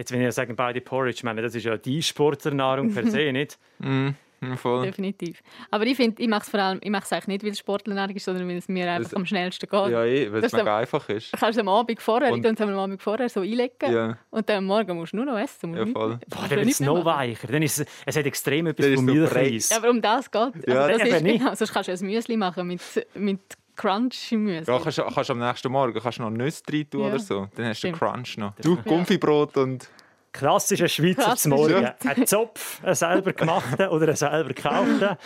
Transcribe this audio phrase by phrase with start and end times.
[0.00, 3.30] Jetzt, wenn ich sage, beide Porridge, ich meine, das ist ja die Sportlernahrung per se,
[3.32, 3.58] nicht?
[3.80, 4.08] Mm,
[4.56, 4.86] voll.
[4.86, 5.42] Definitiv.
[5.70, 7.58] Aber ich finde, ich mache es vor allem, ich mache es eigentlich nicht, weil es
[7.58, 9.90] Sportlernahrung ist, sondern weil es mir einfach Das- am schnellsten geht.
[9.90, 11.34] Ja, eh, weil es mega einfach ist.
[11.34, 14.16] Du kannst es am Abend vorher, Und- ich es am Abend vorher so einlegen Ja,
[14.30, 15.74] und dann am Morgen musst du nur noch essen.
[15.76, 16.18] ja voll.
[16.28, 17.48] Boah, dann du wird es noch weicher.
[17.48, 19.68] Dann ist es, es hat extrem etwas so Milchreis.
[19.68, 20.66] Ja, aber um das geht es.
[20.66, 21.38] Ja, Also das ist nicht.
[21.40, 22.80] genau, sonst kannst du ein Müsli machen mit,
[23.14, 23.40] mit
[23.80, 24.72] Crunch im Müsli.
[24.72, 27.06] Ja, kannst, du- kannst du am nächsten Morgen kannst du noch Nüsse rein tun Ja.
[27.08, 27.48] oder so.
[27.56, 27.98] Dann hast du den Stimmt.
[27.98, 28.54] Crunch noch.
[28.56, 29.88] Du, Gumpfibrot und...
[30.32, 31.42] Klassischer Schweizer Klassisch.
[31.42, 31.82] zum Morgen.
[31.82, 31.94] Ja.
[32.06, 35.16] Ein Zopf, ein selber gemachten oder ein selber gekauften.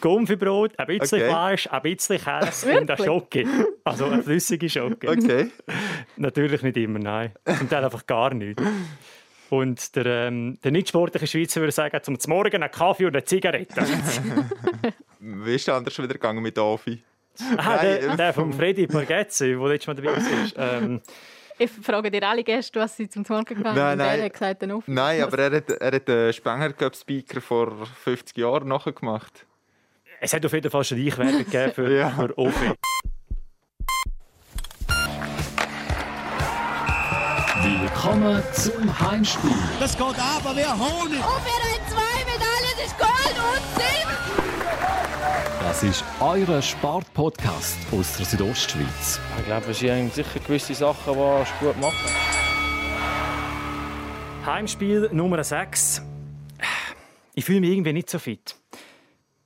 [0.00, 1.28] Gumpfibrot, ein bisschen Okay.
[1.30, 3.06] Fleisch, ein bisschen Käse und Wirklich?
[3.06, 3.46] Schoki.
[3.84, 5.08] Also eine flüssige Schoki.
[5.08, 5.50] Okay.
[6.16, 7.32] Natürlich nicht immer, nein.
[7.56, 8.60] Zum Teil einfach gar nicht.
[9.50, 13.24] Und der, ähm, der nicht sportliche Schweizer würde sagen, zum Morgen einen Kaffee und eine
[13.24, 13.80] Zigarette.
[15.20, 17.00] Wie ist es anders wieder gegangen mit Afi?
[17.56, 20.82] Ah, der, Nein, der von Freddy Borgezzi, der letztes Mal dabei war.
[20.82, 21.00] Ähm,
[21.58, 24.22] Ich frage dir alle Gäste, was sie zum Morgen gegangen Nein, und nein.
[24.22, 24.84] hat gesagt, dann auf.
[24.86, 29.44] Nein, aber er hat, er hat den Spenger Cup Speaker vor 50 Jahren nachgemacht.
[30.20, 32.10] es hat auf jeden Fall Schleichwerbung gegeben für, Ja.
[32.10, 32.72] für Ofi.
[37.62, 39.50] Willkommen zum Heimspiel.
[39.80, 41.12] Das geht aber wie Honig.
[41.12, 44.87] Wir haben zwei Medaillen, das ist Gold und Silber.
[45.60, 49.20] Das ist euer Sportpodcast aus der Südostschweiz.
[49.38, 51.96] Ich glaube, es sind sicher gewisse Sachen, die er gut machen.
[54.46, 56.02] Heimspiel Nummer 6.
[57.34, 58.54] Ich fühle mich irgendwie nicht so fit.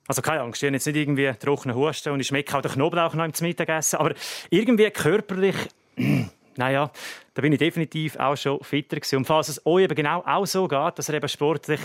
[0.07, 2.71] Also keine Angst, ich habe jetzt nicht irgendwie trockenen Husten und ich schmecke auch den
[2.71, 4.13] Knoblauch noch zum Mittagessen, aber
[4.51, 5.55] irgendwie körperlich,
[6.57, 6.91] naja,
[7.33, 9.17] da bin ich definitiv auch schon fitter gewesen.
[9.17, 11.79] Und falls es euch eben genau auch so geht, dass ihr eben sportlich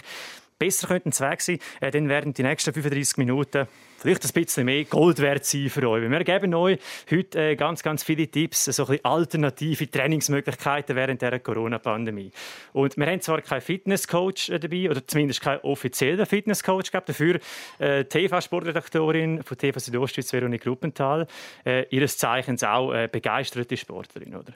[0.59, 3.67] besser könnten Zweck sein, äh, dann werden die nächsten 35 Minuten
[3.98, 6.09] vielleicht ein bisschen mehr Gold wert sein für euch.
[6.09, 6.78] Wir geben euch
[7.11, 12.31] heute äh, ganz, ganz viele Tipps, so ein bisschen alternative Trainingsmöglichkeiten während der Corona-Pandemie.
[12.73, 17.41] Und wir haben zwar keinen Fitnesscoach äh, dabei, oder zumindest keinen offiziellen Fitnesscoach gehabt, dafür
[17.78, 21.27] äh, TV-Sportredaktorin von TV Südostschweiz, Veronique Gruppenthal,
[21.65, 24.53] äh, ihres Zeichens auch äh, begeisterte Sportlerin, oder?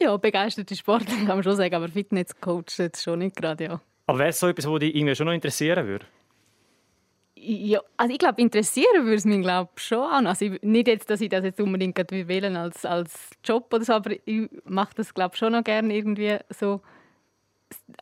[0.00, 3.80] Ja, begeisterte Sportler kann man schon sagen, aber Fitnesscoach jetzt schon nicht gerade, ja.
[4.06, 6.06] Aber wäre es so etwas, was dich irgendwie schon noch interessieren würde?
[7.38, 10.24] Ja, also ich glaube, interessieren würde es mich glaub, schon auch.
[10.24, 13.92] Also ich, nicht jetzt, dass ich das jetzt unbedingt wählen als, als Job oder so,
[13.92, 16.80] aber ich mache das glaube schon noch gerne irgendwie so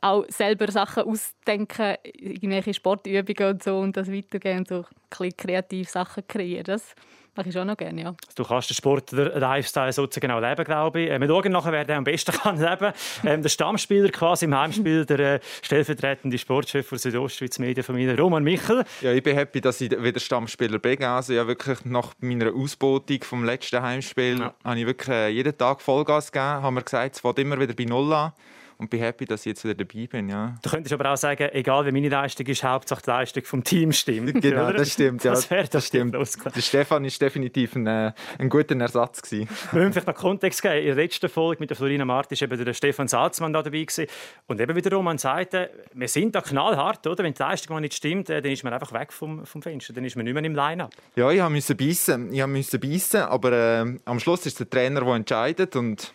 [0.00, 4.84] auch selber Sachen ausdenken, irgendwelche Sportübungen und so und das weitergehen und so
[5.20, 6.64] ein kreativ Sachen kreieren.
[6.64, 6.94] Das
[7.36, 8.14] mache ich schon noch gerne, ja.
[8.34, 11.10] Du kannst den Sportler-Lifestyle sozusagen auch leben, glaube ich.
[11.10, 12.92] Äh, Wir schauen nachher, wer den am besten kann leben
[13.24, 18.84] ähm, Der Stammspieler quasi im Heimspiel, der äh, stellvertretende Sportchef der Südostschweiz Medienfamilie, Roman Michel.
[19.00, 21.02] Ja, ich bin happy, dass ich wieder Stammspieler bin.
[21.04, 24.54] Also ja, wirklich nach meiner Ausbeutung vom letzten Heimspiel Ja.
[24.64, 26.62] habe ich wirklich äh, jeden Tag Vollgas gegeben.
[26.62, 28.32] Haben wir gesagt, es fängt immer wieder bei Null an.
[28.76, 30.28] Und bin happy, dass ich jetzt wieder dabei bin.
[30.28, 30.54] Ja.
[30.62, 33.92] Du könntest aber auch sagen, egal wie meine Leistung ist, Hauptsache die Leistung vom Team
[33.92, 34.34] stimmt.
[34.44, 34.78] Genau, oder?
[34.78, 35.24] das stimmt.
[35.24, 36.14] Ja, Das wäre das stimmt.
[36.14, 39.48] Der Stefan ist definitiv ein, äh, ein guter Ersatz gewesen.
[39.72, 40.78] Wir müssen vielleicht noch Kontext geben.
[40.78, 43.84] In der letzten Folge mit der Florina Marti war eben der Stefan Salzmann da dabei.
[43.84, 44.06] Gewesen.
[44.46, 47.24] Und eben wieder Roman sagte, wir sind da knallhart, oder?
[47.24, 49.92] Wenn die Leistung mal nicht stimmt, äh, dann ist man einfach weg vom, vom Fenster.
[49.92, 50.92] Dann ist man nicht mehr im Line-Up.
[51.16, 52.32] Ja, ich musste beißen.
[52.32, 56.12] Ich musste beißen, aber äh, am Schluss ist der Trainer, der entscheidet und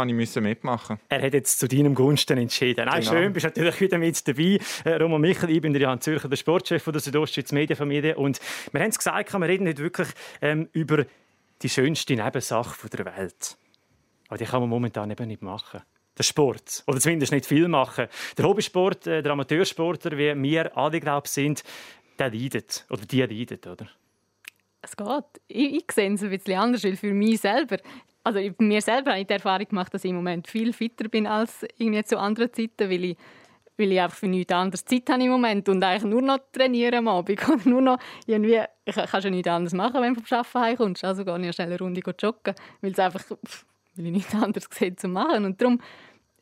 [0.00, 0.98] habe ich müssen mitmachen.
[1.08, 2.86] Er hat jetzt zu deinem Gunsten entschieden.
[2.86, 3.12] Nein, Genau.
[3.12, 4.58] schön, bist natürlich wieder mit dabei.
[4.84, 8.16] Äh, Roman Michel, ich bin der Jan Zürcher, der Sportchef von der Südostschweiz Medienfamilie.
[8.16, 8.40] Und
[8.72, 10.08] wir haben es gesagt, wir reden nicht wirklich
[10.42, 11.04] ähm, über
[11.62, 13.56] die schönste Nebensache der Welt.
[14.28, 15.82] Aber die kann man momentan eben nicht machen.
[16.18, 16.82] Der Sport.
[16.86, 18.06] Oder zumindest nicht viel machen.
[18.36, 21.62] Der Hobbysport, äh, der Amateursportler, wie wir alle, glaube ich, sind,
[22.18, 22.84] der leidet.
[22.90, 23.86] Oder die leidet, oder?
[24.82, 25.24] Es geht.
[25.48, 27.78] Ich, ich sehe es ein bisschen anders, weil für mich selber,
[28.24, 31.26] also mir selber habe ich die Erfahrung gemacht, dass ich im Moment viel fitter bin
[31.26, 33.16] als irgendwie zu anderen Zeiten, weil ich,
[33.76, 37.06] weil ich einfach für nichts anderes Zeit habe im Moment und eigentlich nur noch trainieren
[37.06, 40.38] am Abend oder nur noch irgendwie, ich kann ja nichts anderes machen, wenn du vom
[40.38, 43.24] Arbeiten heimkommst, also gehe ich schnell eine Runde joggen, weil es einfach,
[43.94, 45.80] weil ich nichts anderes sehe zu machen und darum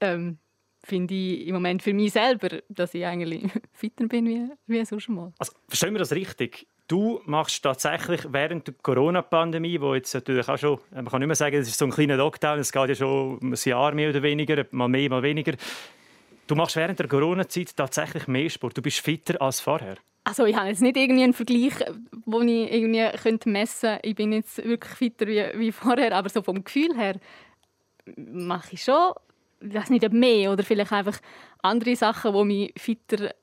[0.00, 0.39] ähm,
[0.84, 5.09] finde ich im Moment für mich selber, dass ich eigentlich fitter bin wie, wie sonst
[5.09, 5.33] mal.
[5.39, 6.66] Also, verstehen wir das richtig?
[6.88, 11.36] Du machst tatsächlich während der Corona-Pandemie, wo jetzt natürlich auch schon, man kann nicht mehr
[11.36, 14.22] sagen, es ist so ein kleiner Lockdown, es geht ja schon ein Jahr mehr oder
[14.22, 15.52] weniger, mal mehr, mal weniger.
[16.46, 18.78] Du machst während der Corona-Zeit tatsächlich mehr Sport.
[18.78, 19.96] Du bist fitter als vorher.
[20.24, 21.74] Also ich habe jetzt nicht irgendwie einen Vergleich,
[22.24, 26.30] wo ich irgendwie könnte messen könnte, ich bin jetzt wirklich fitter wie, wie vorher, aber
[26.30, 27.16] so vom Gefühl her
[28.16, 29.12] mache ich schon,
[29.60, 31.19] weiß nicht, mehr oder vielleicht einfach
[31.63, 33.34] andere Sachen, die mich fitter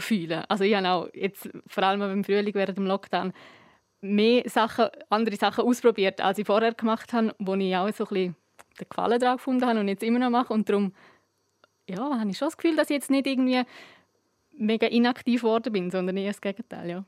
[0.00, 3.32] fühlen Also ich habe auch jetzt, vor allem im Frühling während dem Lockdown,
[4.00, 8.08] mehr Sachen, andere Sachen ausprobiert, als ich vorher gemacht habe, wo ich auch so ein
[8.08, 8.36] bisschen
[8.78, 10.92] den Gefallen daran gefunden habe und jetzt immer noch mache und darum
[11.88, 13.62] ja, habe ich schon das Gefühl, dass ich jetzt nicht irgendwie
[14.56, 17.04] mega inaktiv geworden bin, sondern eher das Gegenteil, ja.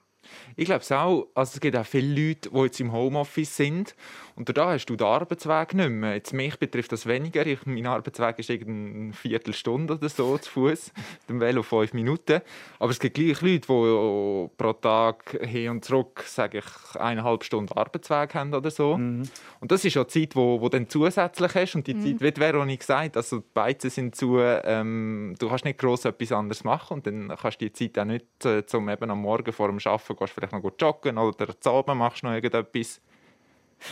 [0.56, 1.28] Ich glaube es auch.
[1.34, 3.94] Also es gibt auch viele Leute, die jetzt im Homeoffice sind
[4.40, 6.14] und da hast du den Arbeitsweg nicht mehr.
[6.14, 7.44] Jetzt mich betrifft das weniger.
[7.44, 10.92] Ich, mein Arbeitsweg ist eine Viertelstunde oder so zu Fuß,
[11.28, 12.40] dem Velo fünf Minuten.
[12.78, 17.76] Aber es gibt gleich Leute, die pro Tag hin und zurück, sage ich, eineinhalb Stunden
[17.76, 18.96] Arbeitsweg haben oder so.
[18.96, 19.24] Mhm.
[19.60, 22.18] Und das ist ja die Zeit, wo, wo dann zusätzlich hast und die mhm.
[22.18, 26.32] Zeit, wie Veronik gesagt, also die Beizen sind zu, ähm, du kannst nicht gross etwas
[26.32, 29.52] anderes machen und dann kannst du die Zeit auch nicht, äh, zum eben am Morgen
[29.52, 33.02] vor dem Arbeiten gehst vielleicht noch joggen oder zu Abend machst du noch irgendetwas.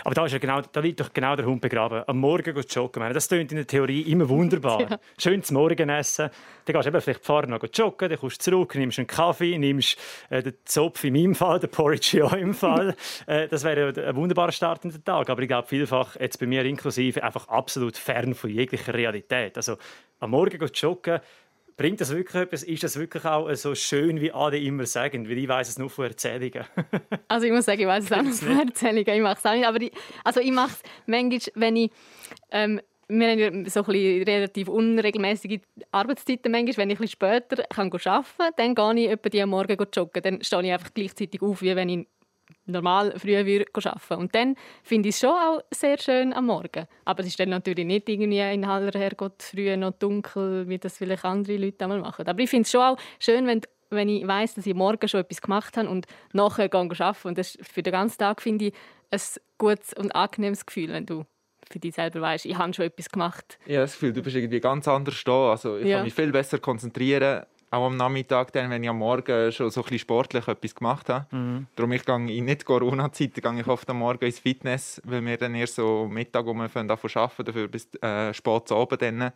[0.04, 2.02] Aber da, ist ja genau, da liegt doch genau der Hund begraben.
[2.06, 3.12] Am Morgen joggen.
[3.12, 4.80] Das klingt in der Theorie immer wunderbar.
[4.90, 4.98] ja.
[5.18, 6.30] Schön zum Morgen essen.
[6.64, 9.56] Dann gehst du eben vielleicht vorher noch joggen, dann kommst du zurück, nimmst einen Kaffee,
[9.58, 9.98] nimmst
[10.30, 12.94] äh, den Zopf in meinem Fall, den Porridge in eurem Fall.
[13.26, 15.30] äh, das wäre ein wunderbarer Start in den Tag.
[15.30, 19.56] Aber ich glaube, vielfach, jetzt bei mir inklusive, einfach absolut fern von jeglicher Realität.
[19.56, 19.76] Also
[20.20, 21.20] am Morgen joggen,
[21.78, 22.64] Bringt das wirklich etwas?
[22.64, 25.28] Ist das wirklich auch so schön, wie alle immer sagen?
[25.28, 26.64] Weil ich weiß es nur von Erzählungen.
[27.28, 29.14] also ich muss sagen, ich weiß es auch nur von Erzählungen.
[29.14, 29.64] Ich mache es auch nicht.
[29.64, 29.92] Aber ich,
[30.24, 31.90] also ich mache es manchmal, wenn ich...
[32.50, 32.80] Ähm,
[33.10, 35.60] wir haben ja so ein relativ unregelmäßige
[35.92, 36.78] Arbeitszeiten manchmal.
[36.78, 40.22] Wenn ich ein später kann arbeiten kann, dann gehe ich etwa die am Morgen joggen.
[40.22, 42.08] Dann stehe ich einfach gleichzeitig auf, wie wenn ich
[42.66, 46.86] normal früher würde arbeiten Und dann finde ich es schon auch sehr schön am Morgen.
[47.04, 50.98] Aber es ist dann natürlich nicht irgendwie in aller Herrgott früh noch dunkel, wie das
[50.98, 52.26] vielleicht andere Leute einmal machen.
[52.26, 55.20] Aber ich finde es schon auch schön, wenn, wenn ich weiß, dass ich morgen schon
[55.20, 57.28] etwas gemacht habe und nachher gehe arbeiten.
[57.28, 58.74] Und das für den ganzen Tag finde ich
[59.10, 59.20] ein
[59.56, 61.24] gutes und angenehmes Gefühl, wenn du
[61.70, 63.58] für dich selber weißt, ich habe schon etwas gemacht.
[63.66, 65.50] Ja, das Gefühl, du bist irgendwie ganz anders da.
[65.50, 65.96] Also ich ja.
[65.96, 69.80] kann mich viel besser konzentrieren auch am Nachmittag, dann, wenn ich am Morgen schon so
[69.80, 71.26] ein bisschen sportlich etwas gemacht habe.
[71.30, 71.66] Mhm.
[71.76, 75.36] Darum ich gehe in nicht Corona-Zeiten gehe ich oft am Morgen ins Fitness, weil wir
[75.36, 76.88] dann erst so Mittag um arbeiten,
[77.44, 79.32] dafür bis äh, spät zu Abend dann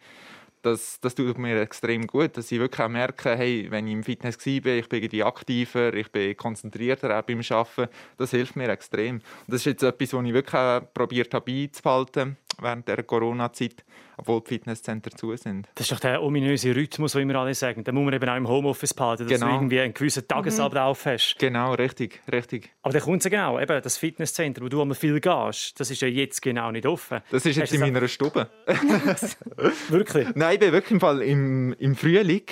[0.62, 4.02] das, das tut mir extrem gut, dass ich wirklich auch merke, hey, wenn ich im
[4.02, 7.88] Fitness war, ich bin irgendwie aktiver, ich bin konzentrierter auch beim Arbeiten.
[8.16, 9.16] Das hilft mir extrem.
[9.16, 13.84] Und das ist jetzt etwas, was ich wirklich auch probiert habe beizubehalten während der Corona-Zeit,
[14.16, 15.68] obwohl die Fitnesscenter zu sind.
[15.74, 17.84] Das ist doch der ominöse Rhythmus, den immer alle sagen.
[17.84, 19.52] Den muss man eben auch im Homeoffice behalten, dass genau.
[19.52, 21.10] du irgendwie einen gewissen Tagesablauf mhm.
[21.10, 21.36] hast.
[21.38, 22.70] Genau, richtig, richtig.
[22.82, 26.02] Aber dann kommt es genau, eben das Fitnesscenter, wo du einmal viel gehst, das ist
[26.02, 27.20] ja jetzt genau nicht offen.
[27.30, 28.48] Das ist jetzt hast in meiner Stube.
[29.88, 30.28] wirklich?
[30.34, 32.44] Nein, ich bin wirklich im, Fall im, im Frühling,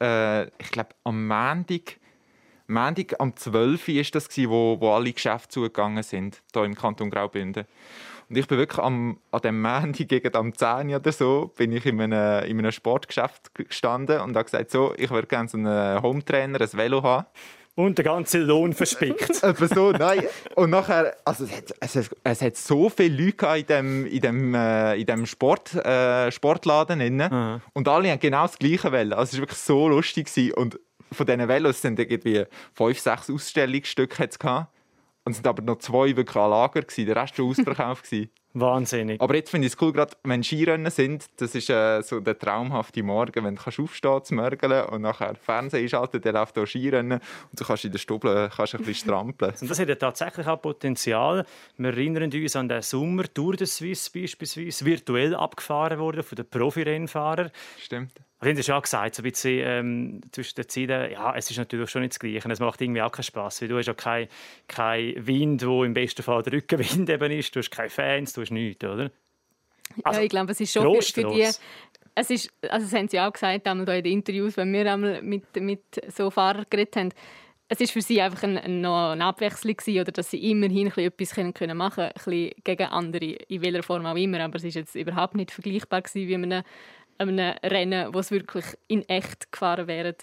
[0.00, 1.98] äh, ich glaube am Montag,
[2.66, 3.88] Montag am 12.
[3.88, 7.64] war das, wo, wo alle Geschäfte zugegangen sind, hier im Kanton Graubünden.
[8.28, 11.86] Und ich bin wirklich am, an dem Montag gegen am 10 oder so, bin ich
[11.86, 16.02] in einem, in einem Sportgeschäft gestanden und habe gesagt, so, ich würde gerne so einen
[16.02, 17.26] Hometrainer, ein Velo haben.
[17.78, 19.40] Und den ganzen Lohn verspickt.
[19.44, 20.24] Etwa so, nein.
[20.56, 24.20] Und nachher, also es hat, es hat, es hat so viele Leute in dem, in
[24.20, 26.98] dem, äh, in dem Sport, äh, Sportladen.
[26.98, 27.60] Drin.
[27.74, 29.14] Und alle haben genau das gleiche Velo.
[29.14, 30.26] Also es war wirklich so lustig.
[30.26, 30.54] Gewesen.
[30.54, 30.80] Und
[31.12, 34.28] von diesen Velos sind irgendwie fünf, sechs Ausstellungsstücke.
[35.24, 36.82] Und es sind aber noch zwei wirklich an Lager.
[36.82, 37.06] Gewesen.
[37.06, 38.10] Der Rest war ausverkauft.
[38.54, 39.20] Wahnsinnig.
[39.20, 42.38] Aber jetzt finde ich es cool, gerade wenn Skirennen sind, das ist äh, so der
[42.38, 46.66] traumhafte Morgen, wenn du kannst aufstehen zu mörgeln und nachher Fernsehen einschalten, dann läuft auch
[46.66, 49.54] Skirennen und du kannst in der Stube kannst ein bisschen strampeln.
[49.60, 51.44] Und das hat ja tatsächlich auch Potenzial.
[51.76, 56.48] Wir erinnern uns an den Sommer Tour de Suisse beispielsweise, virtuell abgefahren wurde von den
[56.48, 57.50] Profirennfahrern.
[57.78, 58.12] Stimmt.
[58.40, 61.56] Aber du hast ja gesagt, so ein bisschen ähm, zwischen den Zeiten, ja, es ist
[61.56, 62.48] natürlich schon nicht das Gleiche.
[62.48, 64.28] Es macht irgendwie auch keinen Spass, weil du hast ja keinen
[64.68, 67.54] kein Wind, wo im besten Fall der Rückenwind eben ist.
[67.54, 69.10] Du hast keine Fans, du hast nichts, oder?
[70.04, 71.50] Also, ja, ich glaube, es ist schon Trost, für, für die...
[72.14, 75.22] Es ist, also das haben sie auch gesagt, einmal in den Interviews, wenn wir einmal
[75.22, 77.10] mit, mit so Fahrern geredet haben,
[77.68, 80.88] es ist für sie einfach ein, ein, noch eine Abwechslung gewesen, oder dass sie immerhin
[80.88, 84.40] etwas können, können machen können, gegen andere, in welcher Form auch immer.
[84.40, 86.64] Aber es ist jetzt überhaupt nicht vergleichbar gewesen, wie man
[87.18, 90.14] einem Rennen, wo es wirklich in echt gefahren wäre.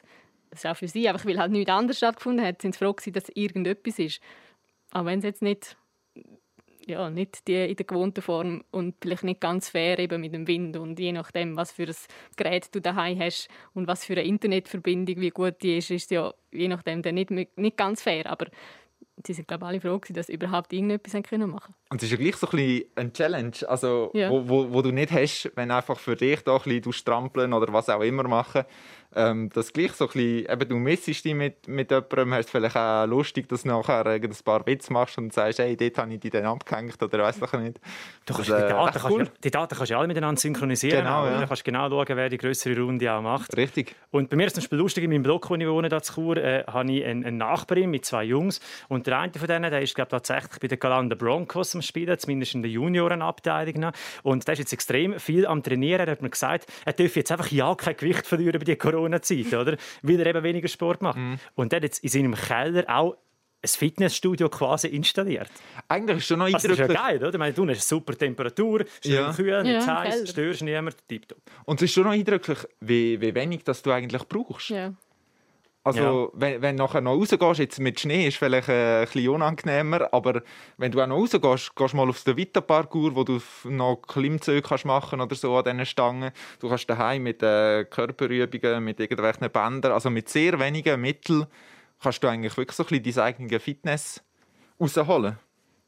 [0.50, 2.94] Das ist auch für sie, einfach weil halt nichts anderes stattgefunden hat, sind sie froh
[2.94, 4.22] gewesen, dass irgendetwas ist.
[4.92, 5.76] Auch wenn es jetzt nicht,
[6.86, 10.48] ja, nicht die in der gewohnten Form und vielleicht nicht ganz fair eben mit dem
[10.48, 11.96] Wind und je nachdem, was für ein
[12.38, 16.34] Gerät du daheim hast und was für eine Internetverbindung, wie gut die ist, ist ja
[16.52, 18.28] je nachdem dann nicht, nicht ganz fair.
[18.28, 18.48] Aber
[19.26, 21.76] sie sind glaube alle froh dass sie überhaupt irgendetwas machen können.
[21.90, 24.30] Und es ist ja gleich so ein bisschen eine Challenge, also, ja.
[24.30, 27.72] wo, wo, wo, du nicht hast, wenn einfach für dich da ein bisschen strampeln oder
[27.72, 28.66] was auch immer machen
[29.16, 32.76] ähm, das gleich so ein bisschen, eben, du missest dich mit, mit jemandem, hast vielleicht
[32.76, 36.20] auch lustig, dass du nachher ein paar Witze machst und sagst, hey, dort habe ich
[36.20, 37.80] dich dann abgehängt oder weiß ich nicht.
[38.26, 39.18] Du kannst, das, äh, die, Daten cool.
[39.18, 41.04] kannst, die Daten kannst du alle miteinander synchronisieren.
[41.04, 41.42] Genau, ja.
[41.42, 43.56] Du kannst genau schauen, wer die größere Runde auch macht.
[43.56, 43.96] Richtig.
[44.12, 46.02] Und bei mir ist es zum Beispiel lustig, in meinem Blog, wo ich wohne, da
[46.02, 49.48] zu Chur, äh, habe ich eine, eine Nachbarin mit zwei Jungs und der eine von
[49.48, 53.92] denen, der ist glaube tatsächlich bei den Galanda Broncos zum Spielen, zumindest in der Juniorenabteilung.
[54.24, 56.08] Und der ist jetzt extrem viel am Trainieren.
[56.08, 59.54] Er hat mir gesagt, er dürfe jetzt einfach ja kein Gewicht verlieren über die Corona-Zeit,
[59.54, 59.78] oder?
[60.02, 61.18] Weil er eben weniger Sport macht.
[61.18, 61.38] Mhm.
[61.56, 63.18] Und er hat jetzt in seinem Keller auch
[63.62, 65.50] ein Fitnessstudio quasi installiert.
[65.90, 66.88] Eigentlich ist schon noch also, eindrücklich.
[66.88, 67.34] Das ist ja geil, oder?
[67.34, 69.34] Ich meine, du hast super Temperatur, schön ja.
[69.34, 71.42] kühl, nicht ja, heiß, störst niemand, tipptopp.
[71.66, 74.70] Und es ist schon noch eindrücklich, wie, wie wenig das du eigentlich brauchst.
[74.70, 74.94] Ja.
[75.86, 76.40] Also, ja.
[76.42, 80.12] wenn, wenn du nachher noch rausgehst, jetzt mit Schnee ist vielleicht äh, ein bisschen unangenehmer,
[80.12, 80.42] aber
[80.78, 84.64] wenn du auch noch rausgehst, gehst du mal auf den Vita-Parcours, wo du noch Klimmzüge
[84.64, 86.32] kannst machen oder so an diesen Stangen.
[86.60, 91.46] Du kannst daheim mit äh, Körperübungen, mit irgendwelchen Bändern, also mit sehr wenigen Mitteln,
[92.02, 94.24] kannst du eigentlich wirklich so ein bisschen deine eigene Fitness
[94.82, 95.38] rausholen.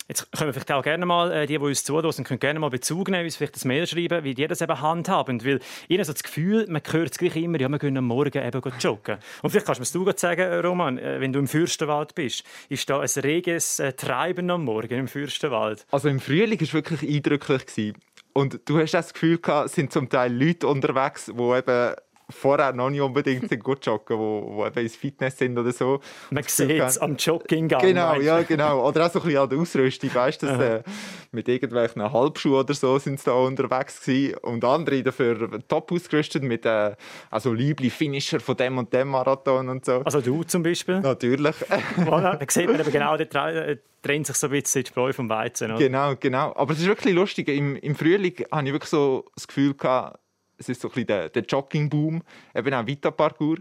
[0.08, 2.70] Jetzt können wir vielleicht auch gerne mal, äh, die, die uns zuhören, können gerne mal
[2.70, 5.44] Bezug nehmen, uns vielleicht ein Mail schreiben, wie die das eben handhaben.
[5.44, 5.60] Weil
[6.00, 8.62] habe so das Gefühl, man hört es gleich immer, ja, wir gehen am Morgen eben
[8.80, 9.18] joggen.
[9.42, 12.44] Und vielleicht kannst du mir das sagen, Roman, äh, wenn du im Fürstenwald bist.
[12.70, 15.86] Ist da ein reges äh, Treiben am Morgen im Fürstenwald?
[15.92, 17.94] Also im Frühling war es wirklich eindrücklich.
[18.34, 21.96] Und du hast das Gefühl es sind zum Teil Leute unterwegs, die eben
[22.30, 26.00] vorher noch nicht unbedingt sind gut joggen, wo, wo eben ins Fitness sind oder so.
[26.30, 27.82] Man sieht es am Jogginggang.
[27.82, 28.88] Genau, ja, genau.
[28.88, 30.84] Oder auch so ein bisschen an der Ausrüstung, weißt du, äh,
[31.32, 34.38] mit irgendwelchen Halbschuhen oder so sind sie da unterwegs gewesen.
[34.40, 36.96] Und andere dafür top ausgerüstet mit äh,
[37.30, 40.02] also liebli Finisher von dem und dem Marathon und so.
[40.04, 41.00] Also du zum Beispiel?
[41.00, 41.56] Natürlich.
[41.98, 45.14] voilà, da sieht man eben genau, der äh, trennt sich so ein bisschen die Spreu
[45.14, 45.72] vom Weizen.
[45.72, 45.80] Oder?
[45.80, 46.54] Genau, genau.
[46.56, 47.48] Aber es ist wirklich lustig.
[47.48, 50.20] Im, Im Frühling habe ich wirklich so das Gefühl gehabt,
[50.58, 52.22] es ist so ein bisschen der, der Jogging-Boom,
[52.56, 53.60] eben auch Vita-Parcours.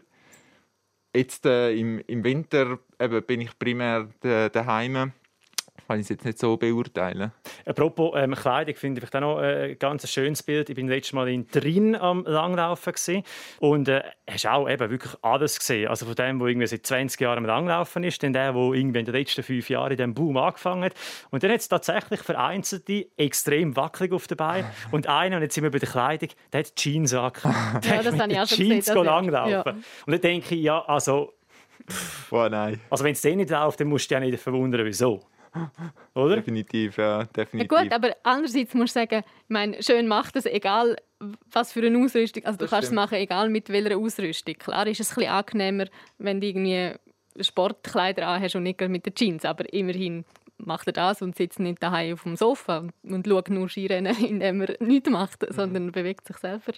[1.14, 5.12] Jetzt äh, im, im Winter eben, bin ich primär daheim
[5.86, 7.32] kann ich es jetzt nicht so beurteilen.
[7.64, 10.68] Apropos ähm, Kleidung, finde ich auch noch äh, ein ganz schönes Bild.
[10.68, 13.22] Ich bin letztes Mal in Trin am Langlaufen gewesen,
[13.58, 15.88] und äh, hast auch eben wirklich alles gesehen.
[15.88, 18.98] Also von dem, der irgendwie seit 20 Jahren am Langlaufen ist, dann der, der irgendwie
[19.00, 20.94] in den letzten fünf Jahren in diesem Boom angefangen hat.
[21.30, 24.70] Und dann hat es tatsächlich vereinzelte extrem wackelig auf der Beine.
[24.90, 27.86] Und einer, und jetzt sind wir bei der Kleidung, der hat Jeans angehabt.
[27.86, 29.04] Ja, das habe ich auch schon Jeans gesehen.
[29.04, 29.50] langlaufen.
[29.50, 29.62] Ja.
[29.62, 31.34] Und dann denke ich, ja, also...
[31.88, 32.80] Pff, oh nein.
[32.90, 35.20] Also wenn es den nicht läuft, dann musst du dich ja nicht verwundern, wieso.
[36.14, 36.36] Oder?
[36.36, 37.24] Definitiv, ja.
[37.24, 37.72] Definitiv.
[37.72, 40.96] Ja gut, aber andererseits musst du sagen, ich meine, schön macht es, egal
[41.50, 42.44] was für eine Ausrüstung.
[42.44, 43.00] Also du kannst stimmt.
[43.00, 44.54] es machen, egal mit welcher Ausrüstung.
[44.54, 45.84] Klar ist es ein bisschen angenehmer,
[46.18, 46.92] wenn du irgendwie
[47.40, 50.24] Sportkleider anhast und nicht mit den Jeans, aber immerhin
[50.58, 54.16] macht er das und sitzt nicht daheim auf dem Sofa und, und schaut nur Skirennen,
[54.24, 55.54] indem er nichts macht, mhm.
[55.54, 56.72] sondern bewegt sich selber.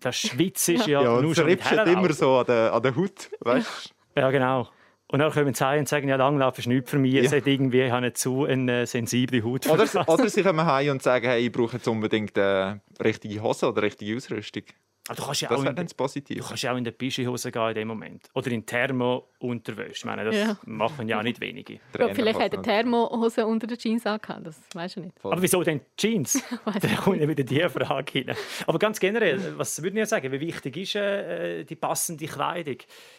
[0.00, 3.30] Das Schwitz ist ja, ja, ja nur schon immer so an der, an der Haut,
[3.40, 3.94] weißt?
[4.16, 4.68] Ja, genau.
[5.12, 7.14] Und dann kommen sie und sagen, ja, Langlauf ist nichts für mich.
[7.14, 7.22] Ja.
[7.22, 9.68] Es hat irgendwie ich habe nicht zu eine sensible Haut.
[9.68, 13.68] Oder, oder sie kommen heim und sagen, hey, ich brauche jetzt unbedingt eine richtige Hose
[13.68, 14.62] oder richtige Ausrüstung.
[15.08, 16.38] Aber du kannst ja das auch in, positiv.
[16.38, 18.28] Du kannst ja auch in der Pischihose gehen in dem Moment.
[18.34, 19.92] Oder in Thermo-Unterwäsche.
[19.92, 20.56] Ich meine, das ja.
[20.66, 21.80] machen ja nicht wenige.
[21.98, 25.18] Ja, vielleicht hat er Thermo-Hose unter den Jeans angehabt, das weißt du nicht.
[25.18, 25.32] Voll.
[25.32, 26.42] Aber wieso denn Jeans?
[26.64, 28.36] da kommt ja wieder die Frage rein.
[28.66, 32.76] Aber ganz generell, was würde ich sagen, wie wichtig ist äh, die passende Kleidung?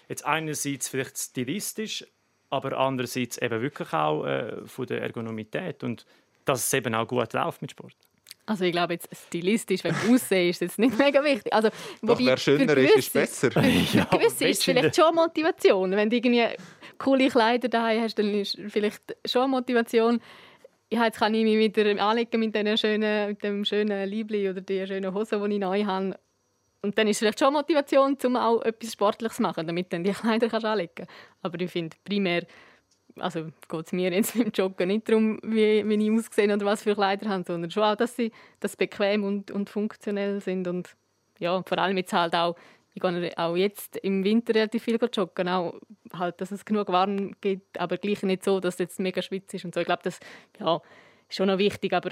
[0.07, 2.05] Jetzt einerseits vielleicht stilistisch,
[2.49, 6.05] aber andererseits eben wirklich auch äh, von der Ergonomität und
[6.45, 7.95] dass es eben auch gut läuft mit Sport.
[8.45, 11.53] Also ich glaube, jetzt stilistisch, wenn du aussehst, ist es nicht mega wichtig.
[11.53, 11.69] Also,
[12.01, 13.49] Doch, wer schöner ist, ist besser.
[13.93, 15.91] ja, gewisse ist es vielleicht schon Motivation.
[15.91, 16.47] Wenn du irgendwie
[16.97, 20.19] coole Kleider daheim hast, dann ist vielleicht schon Motivation.
[20.91, 25.13] Ja, jetzt kann ich mich wieder anlegen mit, mit dem schönen Liebling oder der schönen
[25.13, 26.17] Hose, die ich neu habe.
[26.81, 29.99] Und dann ist es vielleicht schon Motivation, um auch etwas Sportliches zu machen, damit du
[29.99, 31.11] die Kleider kannst anlegen kannst.
[31.43, 32.45] Aber ich finde primär
[33.17, 36.83] also geht es mir jetzt beim Joggen nicht darum, wie, wie ich aussehe oder was
[36.83, 40.95] für Kleider habe, sondern schon auch, dass sie dass bequem und, und funktionell sind und
[41.39, 42.55] ja, vor allem jetzt halt auch,
[42.93, 45.75] ich gehe auch jetzt im Winter relativ viel joggen, auch
[46.13, 49.53] halt, dass es genug warm gibt, aber gleich nicht so, dass es jetzt mega schwitzt
[49.53, 49.79] ist und so.
[49.79, 50.19] Ich glaube, das
[50.59, 50.81] ja,
[51.29, 52.11] ist schon noch wichtig, aber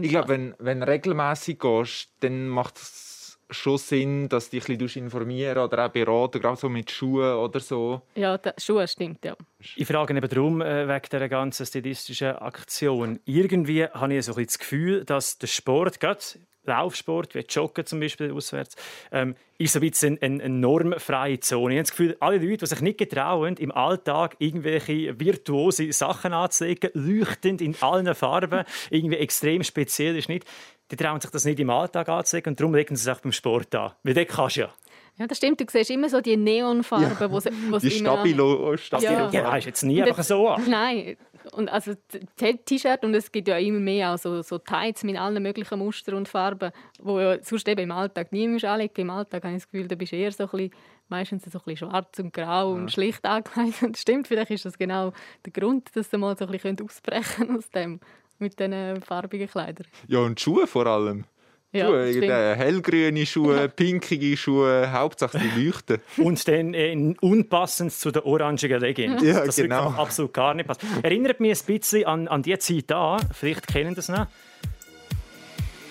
[0.00, 3.07] ich glaube, wenn, wenn regelmäßig gehst, dann macht es
[3.50, 7.34] schon Sinn, dass du dich ein bisschen informieren oder auch beraten, gerade so mit Schuhen
[7.36, 8.02] oder so.
[8.14, 9.36] Ja, das, Schuhe stimmt, ja.
[9.76, 13.20] Ich frage eben darum, äh, wegen dieser ganzen stilistischen Aktion.
[13.24, 16.20] Irgendwie habe ich so ein bisschen das Gefühl, dass der Sport, gerade
[16.68, 18.76] Laufsport, wie Joggen zum Beispiel auswärts,
[19.10, 21.74] ähm, ist so ein bisschen eine, eine normfreie Zone.
[21.74, 26.32] Ich habe das Gefühl, alle Leute, die sich nicht getrauen, im Alltag irgendwelche virtuose Sachen
[26.32, 30.44] anzulegen, leuchtend in allen Farben, irgendwie extrem speziell ist nicht,
[30.90, 33.32] die trauen sich das nicht im Alltag anzulegen und darum legen sie es auch beim
[33.32, 33.92] Sport an.
[34.02, 34.72] Weil dort kannst du ja.
[35.18, 35.60] Ja, das stimmt.
[35.60, 37.30] Du siehst immer so die Neonfarben, ja.
[37.30, 37.50] wo sie,
[37.82, 37.90] Die.
[37.90, 39.10] Stabilo, Stabilo.
[39.10, 39.30] Ja.
[39.32, 40.62] Ja, ist jetzt nie einfach so an.
[40.68, 41.16] Nein,
[41.52, 41.92] und also
[42.36, 46.14] T-Shirt und es gibt ja immer mehr auch so, so Tights mit allen möglichen Mustern
[46.14, 46.70] und Farben,
[47.00, 49.00] wo ja sonst eben im Alltag nie musst anlegen.
[49.00, 50.70] Im Alltag habe ich das Gefühl, da bist du eher so ein bisschen,
[51.08, 53.82] meistens so ein bisschen schwarz und grau und schlicht angekleidet.
[53.82, 55.12] Und stimmt, vielleicht ist das genau
[55.44, 58.00] der Grund, dass sie mal so ein bisschen ausbrechen können aus dem
[58.38, 59.86] mit diesen farbigen Kleidern.
[60.06, 61.24] Ja, und Schuhe vor allem.
[61.72, 62.30] Ja, Schuhe, das stimmt.
[62.30, 65.98] äh, hellgrüne Schuhe, pinkige Schuhe, Hauptsache die leuchten.
[66.16, 69.22] Und dann äh, unpassend zu der orangigen Leggings.
[69.22, 69.84] Ja, das genau.
[69.84, 70.80] wirklich absolut gar nicht passt.
[71.02, 74.26] Erinnert mich ein bisschen an, an die Zeit an, vielleicht kennen das noch.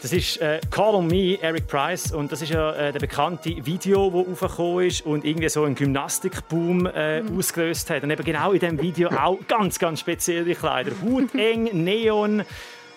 [0.02, 2.12] Das ist äh, Call on Me, Eric Price.
[2.12, 5.76] Und das ist ja äh, der bekannte Video, das aufgekommen ist und irgendwie so einen
[5.76, 7.38] Gymnastikboom äh, Mhm.
[7.38, 8.04] ausgelöst hat.
[8.04, 10.92] Und eben genau in diesem Video auch ganz, ganz spezielle Kleider.
[11.04, 12.44] Hauteng, Neon.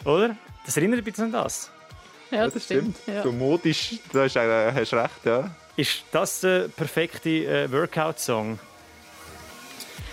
[0.05, 0.37] Oder?
[0.67, 1.71] Das erinnert ein bisschen an das.
[2.31, 2.97] Ja, das, stimmt.
[3.07, 3.23] Ja.
[3.23, 5.51] So modisch, da hast du hast recht, ja.
[5.77, 8.59] Ist das der perfekte äh, Workout-Song?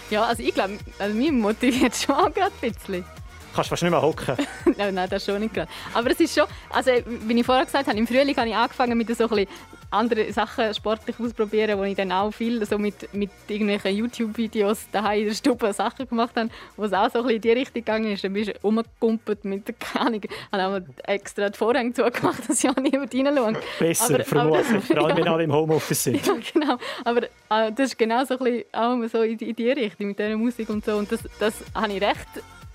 [0.10, 3.06] ja, also ich glaube, also mich motiviert schon gerade ein bisschen.
[3.54, 4.36] Kannst fast nicht mehr hocken.
[4.78, 5.70] nein, nein, das schon nicht gerade.
[5.94, 8.98] Aber es ist schon, also wie ich vorher gesagt habe, im Frühling habe ich angefangen
[8.98, 9.48] mit so ein bisschen
[9.90, 15.22] andere Sachen sportlich ausprobieren, wo ich dann auch viel so mit, mit irgendwelchen YouTube-Videos daheim
[15.22, 17.74] in der Stube Sachen gemacht habe, wo es auch so ein bisschen in die Richtung
[17.76, 18.24] gegangen ist.
[18.24, 22.64] Dann bist du rumgekumpelt mit der keine Ahnung, habe auch extra die Vorhänge zugemacht, dass
[22.64, 23.54] ich auch niemand reinschaue.
[23.80, 24.84] Besser, Aber- vermutlich.
[24.88, 25.34] Vor allem, wenn ja.
[25.34, 26.26] alle im Homeoffice sind.
[26.26, 26.78] Ja, genau.
[27.06, 30.08] Aber äh, das ist genau so, ein bisschen, auch so in, die- in die Richtung
[30.08, 30.98] mit dieser Musik und so.
[30.98, 32.28] Und das, das habe ich recht,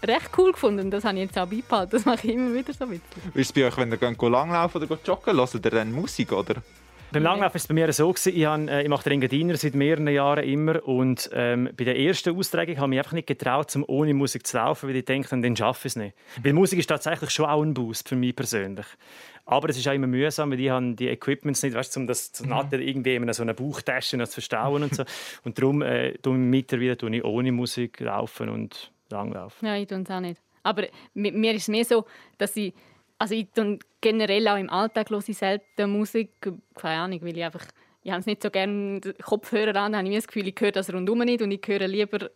[0.02, 0.90] recht cool gefunden.
[0.90, 1.90] Das habe ich jetzt auch beibehalten.
[1.92, 3.02] Das mache ich immer wieder so mit.
[3.34, 6.32] Ist es bei euch, wenn ihr geht langlaufen oder geht joggen, hört ihr dann Musik,
[6.32, 6.54] oder?
[7.12, 9.56] Beim Langlauf war es bei mir so, gewesen, ich, habe, äh, ich mache den Engadiner
[9.56, 13.26] seit mehreren Jahren immer und ähm, bei der ersten Austragung habe ich mich einfach nicht
[13.26, 16.16] getraut, um ohne Musik zu laufen, weil ich denke, dann schaffe ich es nicht.
[16.42, 18.86] Weil Musik ist tatsächlich schon auch ein Boost für mich persönlich.
[19.44, 22.32] Aber es ist auch immer mühsam, weil ich habe die Equipments nicht, weißt, um das
[22.32, 25.04] zu natten, irgendwie in so einer Bauchtasche zu verstauen und so.
[25.44, 29.66] Und darum äh, tue ich mittlerweile tue ich ohne Musik laufen und langlaufen.
[29.66, 30.40] Ja, ich tue es auch nicht.
[30.62, 32.06] Aber mi- mir ist es mehr so,
[32.38, 32.72] dass ich,
[33.22, 36.30] also ich tue generell auch im Alltag höre ich selten Musik,
[36.74, 37.64] keine Ahnung, weil ich einfach,
[38.02, 40.92] ich habe es nicht so gerne Kopfhörer an, habe ich das Gefühl, ich höre das
[40.92, 42.30] rundum nicht und ich höre lieber,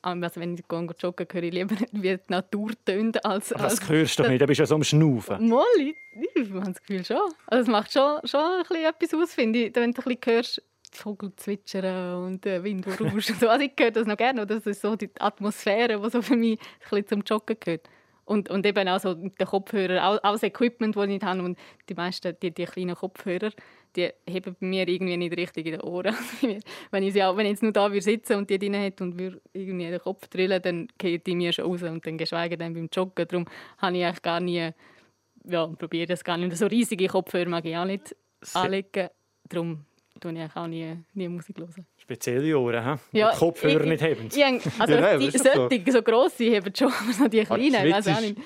[0.00, 3.52] also wenn ich gehe joggen, höre ich lieber, wie die Natur tönt, als...
[3.52, 5.48] Aber das als- hörst du doch nicht, da bist du ja so am Schnaufen.
[5.48, 5.94] Mal, ich,
[6.34, 7.18] ich habe das Gefühl schon.
[7.46, 10.34] Also es macht schon, schon ein bisschen etwas aus, finde ich, wenn du ein bisschen
[10.34, 10.62] hörst,
[10.94, 13.30] die Vögel zwitschern und der Wind, der rauscht.
[13.30, 13.48] und so.
[13.48, 14.42] Also ich höre das noch gerne.
[14.42, 17.88] und Das ist so die Atmosphäre, die so für mich ein bisschen zum Joggen gehört.
[18.32, 21.22] Und, und eben auch so mit den Kopfhörern, auch, auch das Equipment, das ich nicht
[21.22, 21.42] habe.
[21.42, 23.50] Und die meisten, die, die kleinen Kopfhörer,
[23.94, 26.14] die heben bei mir irgendwie nicht richtig in den Ohren.
[26.90, 29.18] wenn, ich sie auch, wenn ich jetzt nur da sitzen und die drin hätte und
[29.18, 31.82] würde irgendwie den Kopf drillen, dann geht die mir schon raus.
[31.82, 33.28] Und dann geschweige denn beim Joggen.
[33.28, 33.46] Darum
[33.78, 34.72] habe ich eigentlich gar nie
[35.44, 36.56] ja, probiere das gar nicht.
[36.56, 38.14] So riesige Kopfhörer mag ich auch nicht
[38.54, 39.08] anlegen.
[39.48, 39.84] Darum
[40.20, 41.86] tue ich auch nie, nie Musik hören.
[42.02, 43.18] Spezielle Ohren, he?
[43.18, 44.28] die Kopfhörer ich- nicht haben.
[44.78, 45.68] Also Ja, nein, die doch so.
[45.68, 48.36] solche, so grosse haben schon, aber so die kleinen, die weiß auch nicht.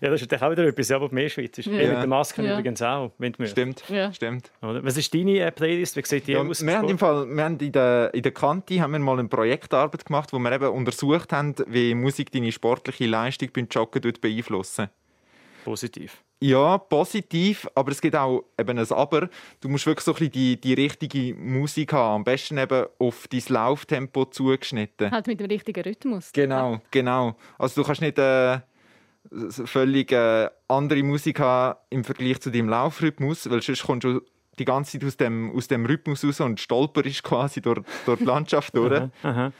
[0.00, 1.66] Ja, das ist natürlich auch wieder etwas, ja, was mehr Schweiz ist.
[1.66, 1.72] Ja.
[1.74, 1.92] Ja.
[1.94, 2.52] Mit den Masken Ja.
[2.54, 3.58] übrigens auch, wenn du möchtest.
[3.80, 4.12] Stimmt, Ja.
[4.12, 4.52] stimmt.
[4.62, 4.82] Oder?
[4.84, 5.96] Was ist deine äh, Playlist?
[5.96, 6.64] Wie sieht die Ja, aus?
[6.64, 9.28] wir haben im Fall, wir haben in der, in der Kante haben wir mal eine
[9.28, 14.88] Projektarbeit gemacht, wo wir eben untersucht haben, wie Musik deine sportliche Leistung beim Joggen beeinflussen.
[15.64, 16.22] Positiv.
[16.44, 19.30] Ja, positiv, aber es gibt auch eben ein Aber.
[19.62, 22.16] Du musst wirklich so ein bisschen die, die richtige Musik haben.
[22.16, 25.10] Am besten eben auf dein Lauftempo zugeschnitten.
[25.10, 26.32] Halt mit dem richtigen Rhythmus.
[26.34, 27.34] Genau, genau.
[27.56, 28.58] Also du kannst nicht äh,
[29.48, 34.20] völlig äh, andere Musik haben im Vergleich zu deinem Laufrhythmus, weil sonst kommst du
[34.58, 38.24] die ganze Zeit aus dem, aus dem Rhythmus raus und stolperst quasi durch, durch die
[38.26, 38.92] Landschaft durch.
[38.92, 39.52] Aha, aha.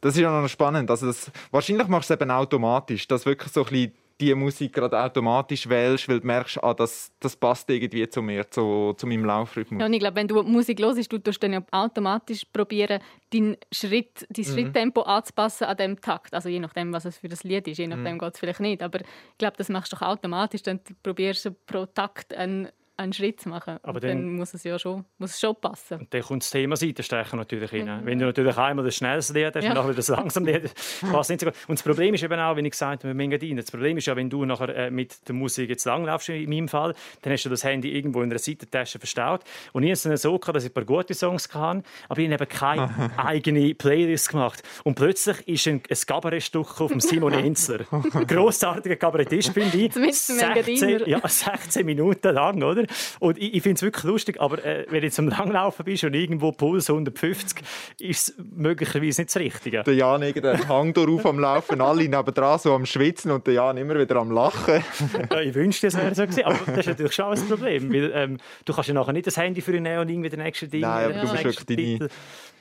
[0.00, 0.90] Das ist ja noch spannend.
[0.90, 4.72] Also das, wahrscheinlich machst du es eben automatisch, dass wirklich so ein bisschen die Musik
[4.72, 9.06] gerade automatisch wählst, weil du merkst, ah, das, das passt irgendwie zu mir, zu, zu
[9.06, 9.80] meinem Laufrhythmus.
[9.80, 13.00] Ja, und ich glaube, wenn du Musik hörst, du tust dann ja automatisch probieren,
[13.32, 16.32] deinen Schritt, dein Schritttempo anzupassen an dem Takt.
[16.32, 17.78] Also je nachdem, was es für das Lied ist.
[17.78, 18.82] Je nachdem geht es vielleicht nicht.
[18.82, 20.62] Aber ich glaube, das machst du doch automatisch.
[20.62, 23.78] Dann probierst du pro Takt einen, einen Schritt zu machen.
[23.82, 25.98] Aber dann- dann muss es ja schon, muss es schon passen.
[26.00, 28.00] Und dann kommt das Thema Seitenstechen natürlich rein.
[28.04, 29.70] Wenn du natürlich einmal das schnelles Lied hast Ja.
[29.70, 30.72] und nachher das langsame Lied,
[31.10, 31.54] passt nicht so gut.
[31.66, 34.06] Und das Problem ist eben auch, wie ich gesagt habe, mit Mengadin, das Problem ist
[34.06, 37.44] ja, wenn du nachher äh, mit der Musik jetzt langlaufst, in meinem Fall, dann hast
[37.44, 39.42] du das Handy irgendwo in einer Seitentasche verstaut.
[39.72, 42.20] Und ich habe es dann so gehabt, dass ich ein paar gute Songs hatte, aber
[42.20, 44.62] ich habe eben keine eigene Playlist gemacht.
[44.84, 47.80] Und plötzlich ist ein, ein Kabarettstück auf dem Simon Enzler.
[48.28, 49.92] Grossartiger Kabarettist, finde ich.
[49.92, 51.08] Zumindest ein 16, Engadiner.
[51.08, 52.83] ja, 16 Minuten lang, oder?
[52.84, 53.20] Immer.
[53.20, 56.14] Und ich, ich finde es wirklich lustig, aber äh, wenn du zum Langlaufen bist und
[56.14, 57.64] irgendwo Puls 150,
[58.00, 59.82] ist es möglicherweise nicht das Richtige.
[59.82, 63.76] Der Jan irgendeinen Hang auf am Laufen, alle nebendran so am Schwitzen und der Jan
[63.76, 64.82] immer wieder am Lachen.
[65.30, 68.12] ja, ich wünschte, es wäre so gewesen, aber das ist natürlich schon ein Problem, weil
[68.14, 70.70] ähm, du kannst ja nachher nicht das Handy für ihn nehmen und irgendwie den nächsten
[70.70, 70.82] Ding...
[70.82, 72.10] Nein, aber äh, du musst wirklich deine-.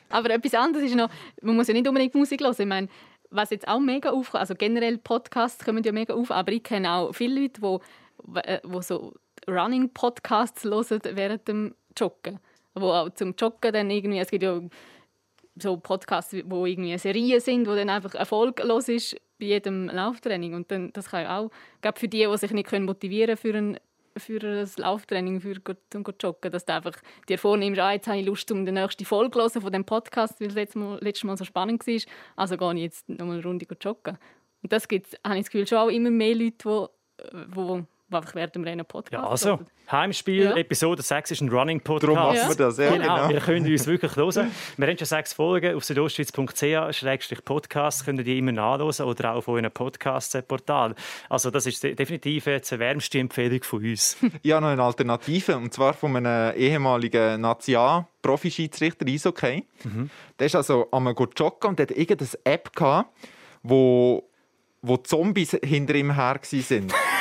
[0.09, 1.09] Aber etwas anderes ist noch,
[1.41, 2.55] man muss ja nicht unbedingt Musik hören.
[2.57, 2.87] Ich meine,
[3.33, 6.91] was jetzt auch mega aufkommt, also generell Podcasts kommen ja mega auf, aber ich kenne
[6.91, 9.13] auch viele Leute, die, äh, die so
[9.47, 12.39] Running-Podcasts hören während dem Joggen.
[12.73, 14.59] Wo auch zum Joggen dann irgendwie, es gibt ja
[15.55, 20.53] so Podcasts, wo irgendwie Serien sind, wo dann einfach erfolglos ist bei jedem Lauftraining.
[20.55, 21.51] Und dann, das kann ja auch,
[21.81, 23.77] gerade für die, die sich nicht können motivieren für ein
[24.17, 25.73] für ein Lauftraining, für go
[26.21, 26.95] joggen, dass du einfach
[27.27, 29.85] dir vornimmst, ah, jetzt habe ich Lust, um die nächste Folge zu hören von dem
[29.85, 32.01] Podcast, weil es letztes Mal, letztes Mal so spannend war.
[32.35, 34.17] Also gehe ich jetzt noch mal eine Runde joggen.
[34.61, 37.83] Und das gibt habe ich das Gefühl, schon auch immer mehr Leute, die, die
[38.15, 39.59] einfach während dem Rennen Podcast Ja, also.
[39.91, 40.55] Heimspiel, Ja.
[40.55, 42.03] Episode 6 ist ein Running-Podcast.
[42.03, 43.29] Darum machen wir das, ja, Genau, genau.
[43.31, 44.51] ihr könnt uns wirklich hören.
[44.77, 48.05] Wir haben schon sechs Folgen auf südostschweiz.ch-podcast.
[48.05, 50.95] Könnt ihr die immer nachlesen oder auch auf eurem Podcast-Portal.
[51.29, 54.17] Also das ist de- definitiv jetzt eine wärmste Empfehlung von uns.
[54.41, 59.65] Ich habe noch eine Alternative, und zwar von einem ehemaligen National-Profi-Schiedsrichter Eishockey.
[60.39, 63.09] Der ist also am joggen und hat irgendeine App gehabt,
[63.63, 64.27] wo,
[64.81, 66.87] wo Zombies hinter ihm her waren.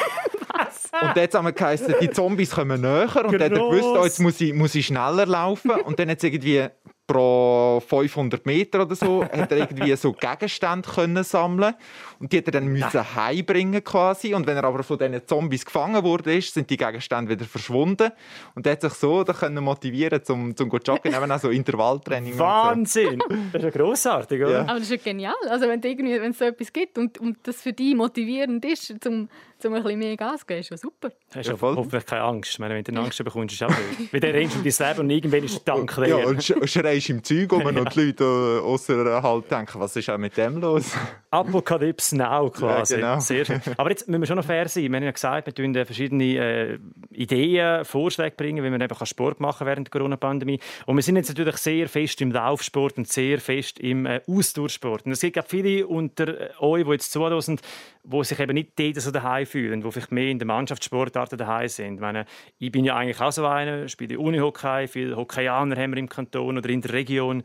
[1.00, 3.24] Und dann hat es geheißen, die Zombies kommen näher.
[3.24, 5.70] Und dann hat er gewusst, oh, jetzt muss ich, muss ich schneller laufen.
[5.70, 6.68] Und dann hat es irgendwie
[7.06, 11.74] pro 500 Meter oder so, hat er irgendwie so Gegenstände können sammeln
[12.20, 14.34] Und die hat er dann müssen heimbringen quasi.
[14.34, 18.10] Und wenn er aber von diesen Zombies gefangen wurde, ist, sind die Gegenstände wieder verschwunden.
[18.54, 21.50] Und er hat sich so da können motivieren zum, zum go joggen, eben auch so
[21.50, 22.32] Intervalltraining.
[22.32, 22.44] und so.
[22.44, 23.22] Wahnsinn!
[23.52, 24.52] Das ist ja grossartig, oder?
[24.52, 24.60] Ja.
[24.62, 25.34] Aber das ist ja genial.
[25.48, 28.94] Also wenn, irgendwie, wenn es so etwas gibt und, und das für dich motivierend ist,
[29.02, 29.28] zum,
[29.62, 31.10] zum ein bisschen mehr Gas zu geben, ist ja super.
[31.34, 31.76] Hast Ja, du voll.
[31.76, 32.50] hoffentlich keine Angst.
[32.50, 34.12] Ich meine, wenn du Angst bekommst, ist es auch blöd.
[34.12, 36.08] Weil dann rennst du um dein Leben und irgendwann ist der Tank leer.
[36.18, 39.96] Ja, und sch schreist im Zeug um und die Leute äh, ausser halt denken, was
[39.96, 40.92] ist auch mit dem los?
[41.30, 42.94] Apokalypse now quasi.
[42.94, 43.20] Ja, genau.
[43.20, 43.60] Sehr schön.
[43.76, 44.90] Aber jetzt müssen wir schon noch fair sein.
[44.90, 46.78] Wir haben ja gesagt, wir tun verschiedene äh,
[47.12, 50.58] Ideen, Vorschläge bringen, wie man einfach Sport machen kann während der Corona-Pandemie.
[50.86, 55.06] Und wir sind jetzt natürlich sehr fest im Laufsport und sehr fest im äh, Ausdauersport.
[55.06, 57.58] Und es gibt viele unter äh, euch, die jetzt zuhören,
[58.04, 61.68] die sich eben nicht dort so daheim fühlen, die vielleicht mehr in den Mannschaftssportarten daheim
[61.68, 61.94] sind.
[61.94, 62.24] Ich, meine,
[62.58, 66.58] ich bin ja eigentlich auch so einer, spiele Unihockey, viele Hockeyaner haben wir im Kanton
[66.58, 67.44] oder in der Region.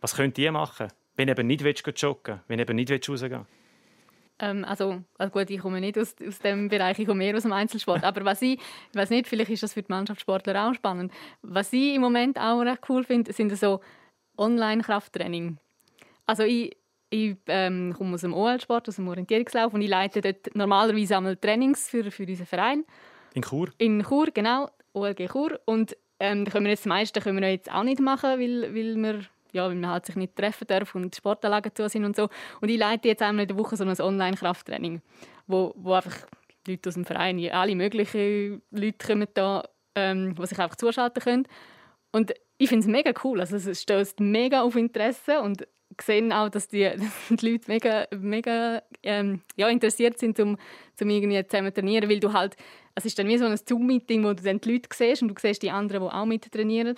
[0.00, 3.46] Was könnt ihr machen, wenn eben nicht willst, joggen wenn du eben nicht willst rausgehen
[4.38, 7.42] Ähm, also, also gut, ich komme nicht aus, aus dem Bereich, ich komme mehr aus
[7.42, 8.04] dem Einzelsport.
[8.04, 11.12] Aber was ich, ich weiß nicht, vielleicht ist das für die Mannschaftssportler auch spannend.
[11.42, 13.80] Was ich im Moment auch recht cool finde, sind so
[14.38, 15.58] Online-Krafttraining.
[16.24, 16.77] Also ich,
[17.10, 21.36] ich ähm, komme aus dem OL-Sport, aus dem Orientierungslauf und ich leite dort normalerweise einmal
[21.36, 22.84] Trainings für, für unseren Verein.
[23.34, 23.70] In Chur?
[23.78, 25.60] In Chur, genau, OLG Chur.
[25.64, 28.74] Und ähm, da können wir jetzt das meiste können wir jetzt auch nicht machen, weil,
[28.74, 29.20] weil wir
[29.52, 32.28] ja, weil man halt sich nicht treffen darf und die Sportanlagen zu sind und so.
[32.60, 35.00] Und ich leite jetzt einmal in der Woche so ein Online-Krafttraining,
[35.46, 36.26] wo, wo einfach
[36.66, 41.48] Leute aus dem Verein, alle möglichen Leute kommen da, ähm, die sich einfach zuschalten können.
[42.12, 43.40] Und ich finde es mega cool.
[43.40, 45.66] Also es stößt mega auf Interesse und
[46.02, 46.82] sehen auch, dass die,
[47.28, 50.56] dass die Leute mega, mega ähm, ja, interessiert sind, um,
[51.00, 52.56] um irgendwie zusammen zu trainieren, weil du halt,
[52.94, 55.34] es ist dann wie so ein Zoom-Meeting, wo du dann die Leute siehst und du
[55.40, 56.94] siehst die anderen, die auch mit trainieren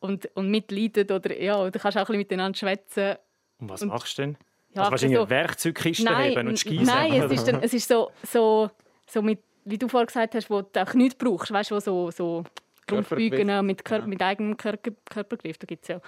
[0.00, 3.16] und, und mitleiden oder ja, du kannst auch ein bisschen miteinander schwätzen.
[3.60, 4.36] Und was Und- machst du denn?
[4.74, 7.62] Ja, also wahrscheinlich so- eine Werkzeugkiste Nein, haben und n- Skis nein es ist, dann,
[7.62, 8.70] es ist so, so,
[9.06, 11.80] so mit, wie du vorhin gesagt hast, wo du auch nichts brauchst, weißt du, wo
[11.80, 12.44] so, so.
[12.90, 14.06] Rumpfbeugen mit, Kör Ja.
[14.06, 16.00] mit eigenem Körper Körpergriff, da gibt es ja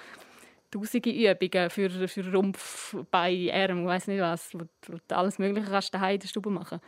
[0.71, 5.71] tausende Übungen für, für Rumpf, Bein, Arm, weiß nicht was, wo, wo du alles Mögliche
[5.71, 6.81] kannst daheim in der Stube machen.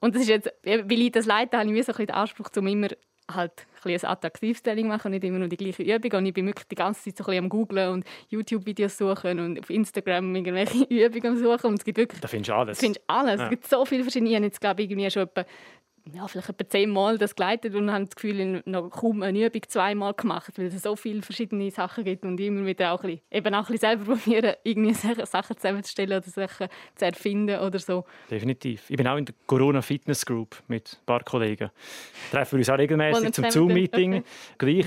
[0.00, 2.14] Und das ist jetzt, weil ich das leite, habe ich mir so ein bisschen den
[2.14, 2.88] Anspruch, um immer
[3.30, 6.12] halt ein, ein attraktives Training zu machen, nicht immer nur die gleiche Übung.
[6.18, 9.38] Und ich bin wirklich die ganze Zeit so ein bisschen am googlen und YouTube-Videos suchen
[9.38, 11.66] und auf Instagram irgendwelche Übungen am suchen.
[11.66, 12.78] Und es gibt wirklich Da findest du alles.
[12.78, 13.38] Findest alles.
[13.38, 13.44] Ja.
[13.44, 14.30] Es gibt so viele verschiedene.
[14.30, 15.44] Ich habe jetzt, glaube ich, irgendwie schon etwa,
[16.12, 19.46] ja, vielleicht etwa zehnmal das geleitet und habe das Gefühl, ich habe noch kaum eine
[19.46, 23.10] Übung zweimal gemacht, weil es so viele verschiedene Sachen gibt und immer wieder auch ein
[23.10, 27.78] bisschen, eben auch ein bisschen selber probieren, irgendwie Sachen zusammenzustellen oder Sachen zu erfinden oder
[27.78, 28.04] so.
[28.30, 28.88] Definitiv.
[28.88, 31.70] Ich bin auch in der Corona Fitness Group mit ein paar Kollegen.
[32.30, 34.14] Treffen wir uns auch regelmäßig zum Zoom-Meeting.
[34.14, 34.24] okay.
[34.58, 34.86] Gleich.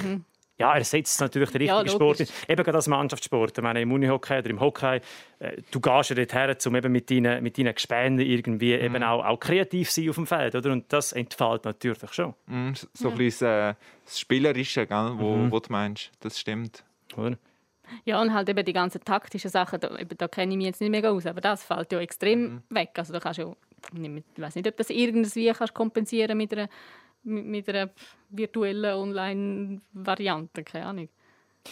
[0.62, 2.20] Ja, ersetzt natürlich den Ja, richtigen Sport.
[2.20, 2.30] logisch.
[2.48, 3.58] Eben gerade als Mannschaftssport.
[3.58, 5.02] Ich meine, im Unihockey oder im Hockey,
[5.40, 8.84] äh, du gehst ja dorthin, um eben mit deinen, mit deinen Gespänen irgendwie Mhm.
[8.96, 10.56] eben auch, auch kreativ zu sein auf dem Feld.
[10.56, 10.72] Oder?
[10.72, 12.34] Und das entfällt natürlich schon.
[12.48, 13.74] Mm, So ein bisschen äh,
[14.06, 15.52] das Spielerische, gell, wo, Mhm.
[15.52, 16.12] wo du meinst.
[16.22, 16.84] Das stimmt.
[17.18, 17.38] Oder?
[18.06, 20.80] Ja, und halt eben die ganzen taktischen Sachen, da, eben, da kenne ich mich jetzt
[20.80, 22.92] nicht mega aus, aber das fällt ja extrem weg.
[22.96, 23.54] Also da kannst du ja,
[23.94, 26.70] ich weiß nicht, ob das irgendwie kannst kompensieren mit einer
[27.24, 27.90] mit, mit einer
[28.30, 31.10] virtuellen Online-Variante, keine Ahnung.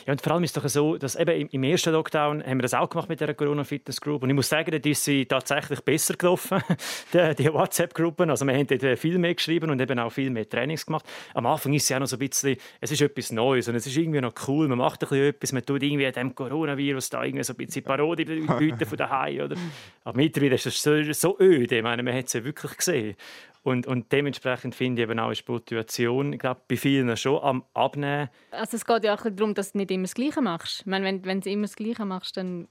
[0.06, 2.62] Ja, und vor allem ist es doch so, dass eben im ersten Lockdown haben wir
[2.62, 5.82] das auch gemacht mit der Corona Fitness Group und ich muss sagen, ist sie tatsächlich
[5.82, 6.62] besser gelaufen,
[7.13, 8.30] die, die WhatsApp-Gruppen.
[8.30, 11.06] Also wir haben dort viel mehr geschrieben und eben auch viel mehr Trainings gemacht.
[11.34, 13.88] Am Anfang ist es ja noch so ein bisschen, es ist etwas Neues und es
[13.88, 17.23] ist irgendwie noch cool, man macht ein bisschen etwas, man tut irgendwie dem Coronavirus da
[17.23, 19.56] irgendwie so ein bisschen Parodie bieten von daheim, oder?
[20.04, 23.15] Aber mittlerweile ist es so, so öde, ich meine, man hat es ja wirklich gesehen.
[23.62, 27.43] Und, und dementsprechend finde ich eben auch, ist die Motivation, ich glaube, bei vielen schon
[27.43, 28.30] am Abnehmen.
[28.52, 30.85] Also es geht ja auch darum, dass nicht immer das Gleiche machst.
[30.85, 32.67] Meine, wenn, wenn du immer das Gleiche machst, dann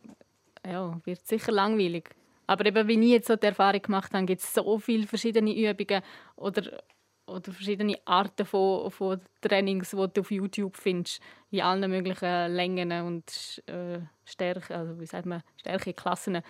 [0.64, 2.11] ja, wird es sicher langweilig.
[2.47, 5.55] Aber eben, wie ich jetzt so die Erfahrung gemacht habe, gibt es so viele verschiedene
[5.55, 6.03] Übungen
[6.37, 6.83] oder,
[7.27, 12.90] oder verschiedene Arten von, von Trainings, die du auf YouTube findest, in allen möglichen Längen
[13.07, 16.42] und äh, Stärke, also wie sagt man, Stärkeklassen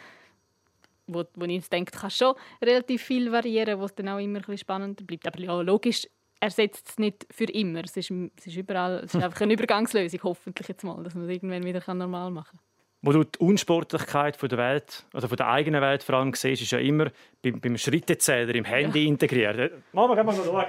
[1.09, 4.43] wo, wo ich jetzt denke, kann schon relativ viel variieren, was dann auch immer ein
[4.43, 5.27] bisschen spannender bleibt.
[5.27, 6.07] Aber ja, logisch,
[6.41, 7.83] ersetzt es nicht für immer.
[7.85, 11.25] Es ist, es ist überall, es ist einfach eine Übergangslösung, hoffentlich jetzt mal, dass man
[11.25, 12.61] es irgendwann wieder normal machen kann.
[13.01, 16.63] Wo du die Unsportlichkeit von der Welt oder von der eigenen Welt vor allem siehst,
[16.63, 17.11] ist ja immer
[17.43, 19.09] beim, beim Schrittezähler im Handy ja.
[19.09, 19.73] integriert.
[19.93, 20.65] Mama, kann man mal schauen.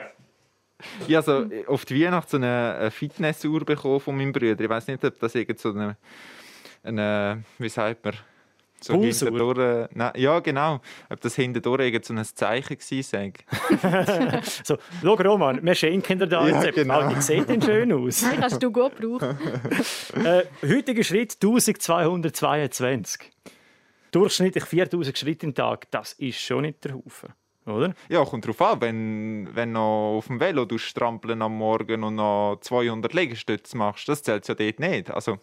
[1.08, 4.60] Ich habe also auf die Weihnacht so eine Fitnessuhr bekommen von meinem Bruder.
[4.60, 5.98] Ich weiß nicht, ob das irgend so eine,
[6.84, 8.14] eine wie sagt man,
[8.84, 10.82] so hinterdurch, nein, ja, genau.
[11.10, 16.48] Ob das hinterdurch irgend so ein Zeichen war, so, schau Roman, wir schenken dir da
[16.48, 17.10] ja, Genau.
[17.10, 18.20] die sieht denn schön aus.
[18.20, 19.38] Die kannst du gut brauchen.
[20.26, 23.32] äh, heutiger Schritt 1222.
[24.12, 27.34] Durchschnittlich 4000 Schritte im Tag, das ist schon nicht der Haufen
[27.66, 27.94] oder?
[28.10, 28.82] Ja, kommt drauf an.
[28.82, 34.08] Wenn, wenn du auf dem Velo du strampeln am Morgen und noch 200 Liegestütze machst,
[34.08, 35.12] das zählt ja dort nicht.
[35.12, 35.38] Also.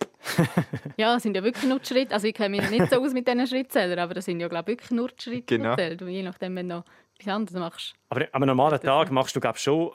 [0.97, 2.15] ja, das sind ja wirklich nur die Schritte.
[2.15, 4.69] Also ich kenne mich nicht so aus mit diesen Schrittzählern, aber das sind ja glaube
[4.69, 5.77] wirklich nur die Schritte, genau.
[5.77, 6.85] die Je nachdem, wenn du noch
[7.19, 7.95] etwas anderes machst.
[8.09, 9.93] Aber am normalen Tag machst du glaube schon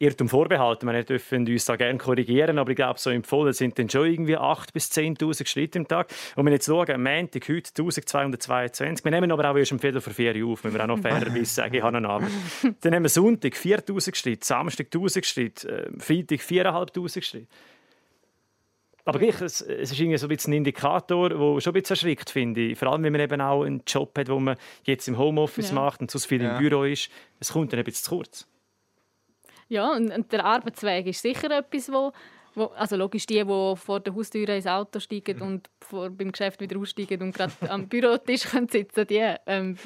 [0.00, 0.86] Irrtum vorbehalten.
[0.86, 4.36] Wir dürfen uns da gerne korrigieren, aber ich glaube, so empfohlen sind dann schon irgendwie
[4.36, 6.08] 8.000 bis 10.000 Schritte im Tag.
[6.30, 9.04] Und wenn wir jetzt schauen, Montag heute 1222.
[9.04, 11.44] Wir nehmen aber auch erst um Viertel vor vier auf, wenn wir auch noch fairerweise
[11.44, 12.30] sagen, ich habe einen Abend.
[12.80, 17.46] Dann haben wir Sonntag 4.000 Schritte, Samstag 1.000 Schritte, äh, Freitag 4.500 Schritte.
[19.04, 21.94] Aber gleich, es, es ist irgendwie so ein, bisschen ein Indikator, der schon ein bisschen
[21.94, 22.78] erschrickt, finde ich.
[22.78, 25.74] Vor allem, wenn man eben auch einen Job hat, den man jetzt im Homeoffice ja.
[25.74, 26.56] macht und so viel ja.
[26.56, 27.10] im Büro ist.
[27.38, 28.46] Es kommt dann ein bisschen zu kurz.
[29.70, 32.10] Ja, und, und der Arbeitsweg ist sicher etwas, wo,
[32.56, 35.42] wo also logisch die, die vor der Haustür ins Auto steigen mhm.
[35.46, 39.76] und vor, beim Geschäft wieder aussteigen und gerade am Bürotisch können sitzen die ähm,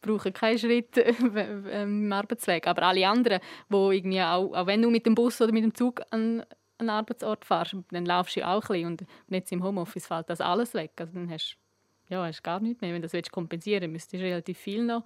[0.00, 2.66] brauchen keinen Schritt äh, im Arbeitsweg.
[2.66, 5.74] Aber alle anderen, wo irgendwie auch, auch wenn du mit dem Bus oder mit dem
[5.74, 6.42] Zug an
[6.78, 8.86] einen Arbeitsort fährst, dann laufst du auch ein bisschen.
[8.86, 10.92] Und jetzt im Homeoffice fällt das alles weg.
[10.96, 11.58] Also dann hast
[12.08, 12.94] du ja, hast gar nichts mehr.
[12.94, 15.04] Wenn du das kompensieren willst, müsstest du relativ viel noch,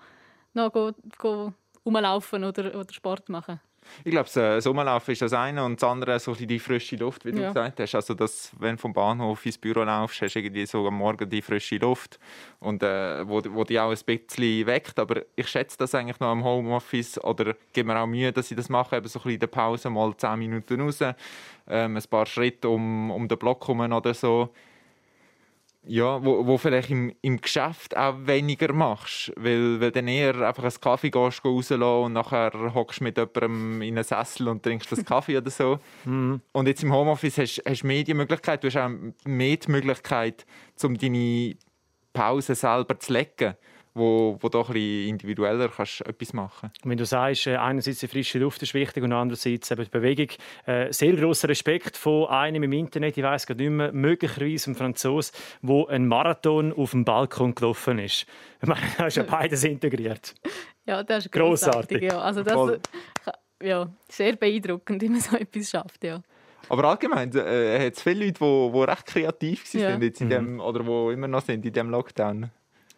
[0.54, 1.52] noch go, go
[1.84, 3.60] rumlaufen oder, oder Sport machen.
[4.04, 7.32] Ich glaube, das Sommerlaufen ist das eine und das andere so die frische Luft, wie
[7.32, 7.48] du ja.
[7.48, 7.94] gesagt hast.
[7.94, 11.28] Also, dass, wenn du vom Bahnhof ins Büro laufst, hast du irgendwie so am Morgen
[11.28, 12.18] die frische Luft,
[12.60, 14.98] und, äh, wo, wo die auch ein bisschen weckt.
[14.98, 18.56] Aber ich schätze das eigentlich noch im Homeoffice oder gebe mir auch Mühe, dass ich
[18.56, 22.04] das mache, eben so ein bisschen in der Pause mal 10 Minuten raus, ähm, ein
[22.10, 24.50] paar Schritte um, um den Block herum oder so
[25.86, 30.64] ja, wo, wo vielleicht im, im Geschäft auch weniger machst, weil, weil dann eher einfach
[30.64, 34.92] einen Kaffee gehst, rauslassen und nachher hockst du mit jemandem in einen Sessel und trinkst
[34.92, 35.78] das Kaffee oder so.
[36.04, 36.40] Mhm.
[36.52, 38.90] Und jetzt im Homeoffice hast, hast du mehr die Möglichkeit, du hast auch
[39.24, 40.46] mehr die Möglichkeit,
[40.82, 41.56] um deine
[42.12, 43.54] Pause selber zu legen
[43.94, 48.08] wo, wo doch ein bisschen individueller kannst etwas machen Wenn du sagst, äh, einerseits die
[48.08, 50.28] frische Luft ist wichtig und andererseits eben die Bewegung,
[50.66, 54.74] äh, sehr großer Respekt von einem im Internet, ich weiß gerade nicht mehr, möglicherweise ein
[54.74, 58.26] Franzose, wo ein Marathon auf dem Balkon gelaufen ist.
[58.62, 60.34] Ich meine, da ist ja beides integriert.
[60.86, 62.02] Ja, das ist großartig.
[62.02, 62.20] Ja.
[62.20, 62.80] Also das,
[63.62, 66.04] ja, sehr beeindruckend, wie man so etwas schafft.
[66.04, 66.20] Ja.
[66.68, 70.06] Aber allgemein äh, hat es viele Leute, die, recht kreativ waren ja.
[70.06, 70.30] jetzt in mhm.
[70.30, 72.50] dem, oder die immer noch sind in diesem Lockdown.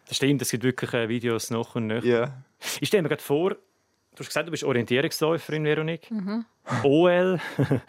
[0.07, 2.03] Das stimmt, es gibt wirklich äh, Videos noch und noch.
[2.03, 2.43] Yeah.
[2.79, 6.11] Ich stelle mir gerade vor, du hast gesagt, du bist Orientierungsläuferin, Veronique.
[6.11, 6.45] Mhm.
[6.83, 7.39] OL.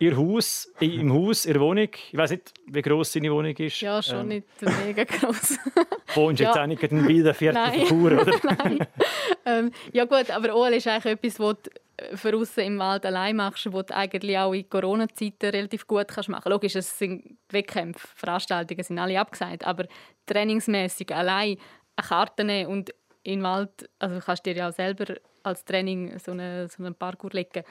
[0.00, 1.88] Ihr Haus, im Haus, Ihre Wohnung.
[2.10, 3.80] Ich weiß nicht, wie groß deine Wohnung ist.
[3.80, 4.46] Ja, schon ähm, nicht
[4.84, 5.58] mega groß.
[6.14, 6.50] Wohnst du ja.
[6.50, 8.40] jetzt auch nicht in Bildenviertel Chur, oder?
[8.58, 8.86] Nein.
[9.46, 11.56] Ähm, ja gut, aber OL ist eigentlich etwas, was
[12.14, 16.28] für aussen im Wald allein machst, wo du eigentlich auch in Corona-Zeiten relativ gut kannst
[16.28, 19.86] machen Logisch, es sind Wettkämpfe, Veranstaltungen sind alle abgesagt, aber
[20.26, 21.56] trainingsmäßig allein
[21.96, 22.94] eine Karte nehmen und
[23.26, 26.94] den Wald, also kannst du dir ja auch selber als Training so einen, so einen
[26.94, 27.62] Parkour legen,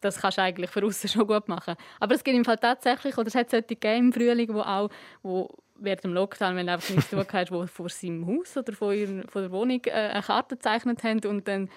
[0.00, 1.74] das kannst du eigentlich für aussen schon gut machen.
[2.00, 4.90] Aber es gibt im Fall tatsächlich, oder es hat solche gegeben im Frühling, wo auch,
[5.22, 8.56] wo während dem Lockdown, wenn du einfach nichts zu tun hast, wo vor seinem Haus
[8.56, 11.68] oder vor, ihrer, vor der Wohnung äh, eine Karte gezeichnet haben und dann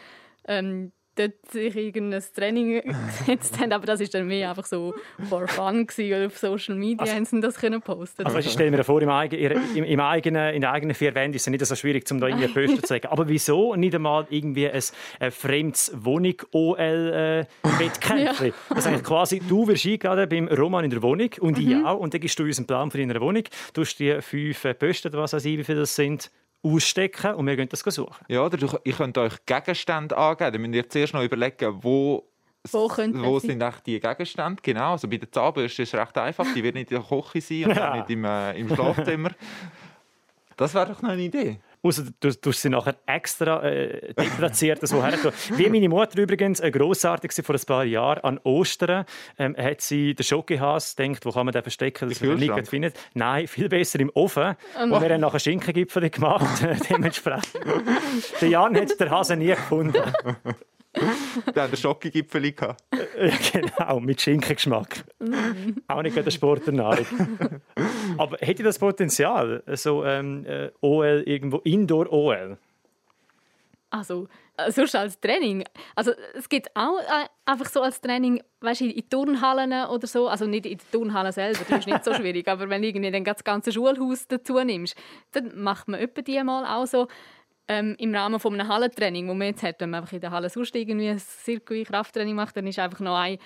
[0.48, 2.82] ähm, dort sich irgendein Training
[3.20, 4.94] gesetzt haben, aber das ist dann mehr einfach so
[5.30, 6.14] for fun gewesen.
[6.14, 8.26] Oder auf Social Media Also- haben sie das können posten.
[8.26, 9.36] Also ich stelle mir vor, im, eigen,
[9.76, 12.28] im, im eigenen, in den eigenen vier Wänden ist es nicht so schwierig, um da
[12.28, 13.08] irgendwie Poster zu legen.
[13.08, 14.82] Aber wieso nicht einmal irgendwie ein,
[15.20, 18.20] ein fremdes Wohnung-OL-Wettkämpfchen?
[18.20, 18.34] Ja.
[18.76, 22.00] Das eigentlich quasi, du wirst eingeladen beim Roman in der Wohnung und ich auch.
[22.00, 23.44] Und dann gibst du uns einen Plan für deine Wohnung.
[23.74, 26.30] Du hast die fünf äh, Poster, was weiß ich, wie viele das sind,
[26.62, 28.26] ausstecken und wir gehen das suchen.
[28.28, 30.52] Ja, oder ich könnte euch Gegenstände angeben.
[30.54, 32.26] Dann müsst ihr zuerst noch überlegen, wo,
[32.72, 34.62] Wo wo sind echt die Gegenstände.
[34.62, 36.46] Genau, also bei der Zahnbürste ist es recht einfach.
[36.54, 37.92] Die wird nicht in der Küche sein und Ja.
[37.92, 39.32] auch nicht im, äh, im Schlafzimmer.
[40.58, 41.60] Das wäre doch noch eine Idee.
[41.82, 45.02] Außer du du hast sie nachher extra äh, deplatziert, so.
[45.56, 49.06] Wie meine Mutter übrigens, äh, grossartig war vor ein paar Jahren, an Ostern,
[49.38, 52.68] ähm, hat sie den Schokihas gedacht, wo kann man den verstecken, dass man den nicht
[52.68, 53.00] findet.
[53.14, 54.56] Nein, viel besser im Ofen.
[54.82, 57.54] Und wir haben nachher Schinkengipfel gemacht, äh, dementsprechend.
[58.42, 60.02] Der Jan hat den Hase nie gefunden.
[61.54, 62.84] Da haben wir Schokogipfel gehabt.
[63.20, 65.04] Ja, genau, mit Schinkengeschmack.
[65.90, 67.06] Auch nicht gerade der Sporternährung.
[68.18, 72.58] Aber hätte das Potenzial, so ähm, äh, OL irgendwo, Indoor-OL?
[73.90, 75.64] Also, äh, sonst als Training.
[75.96, 80.28] Also, es gibt auch äh, einfach so als Training, weißt du, in Turnhallen oder so.
[80.28, 82.48] Also nicht in der Turnhalle selber, das ist nicht so schwierig.
[82.48, 84.96] aber wenn du irgendwie dann das ganze Schulhaus dazu nimmst,
[85.32, 87.08] dann macht man etwa die mal auch so
[87.70, 90.32] ähm, im Rahmen von einem Hallentraining, wo man jetzt hat, wenn man einfach in der
[90.32, 93.38] Halle sonst irgendwie ein Circuit-Krafttraining macht, dann ist einfach noch ein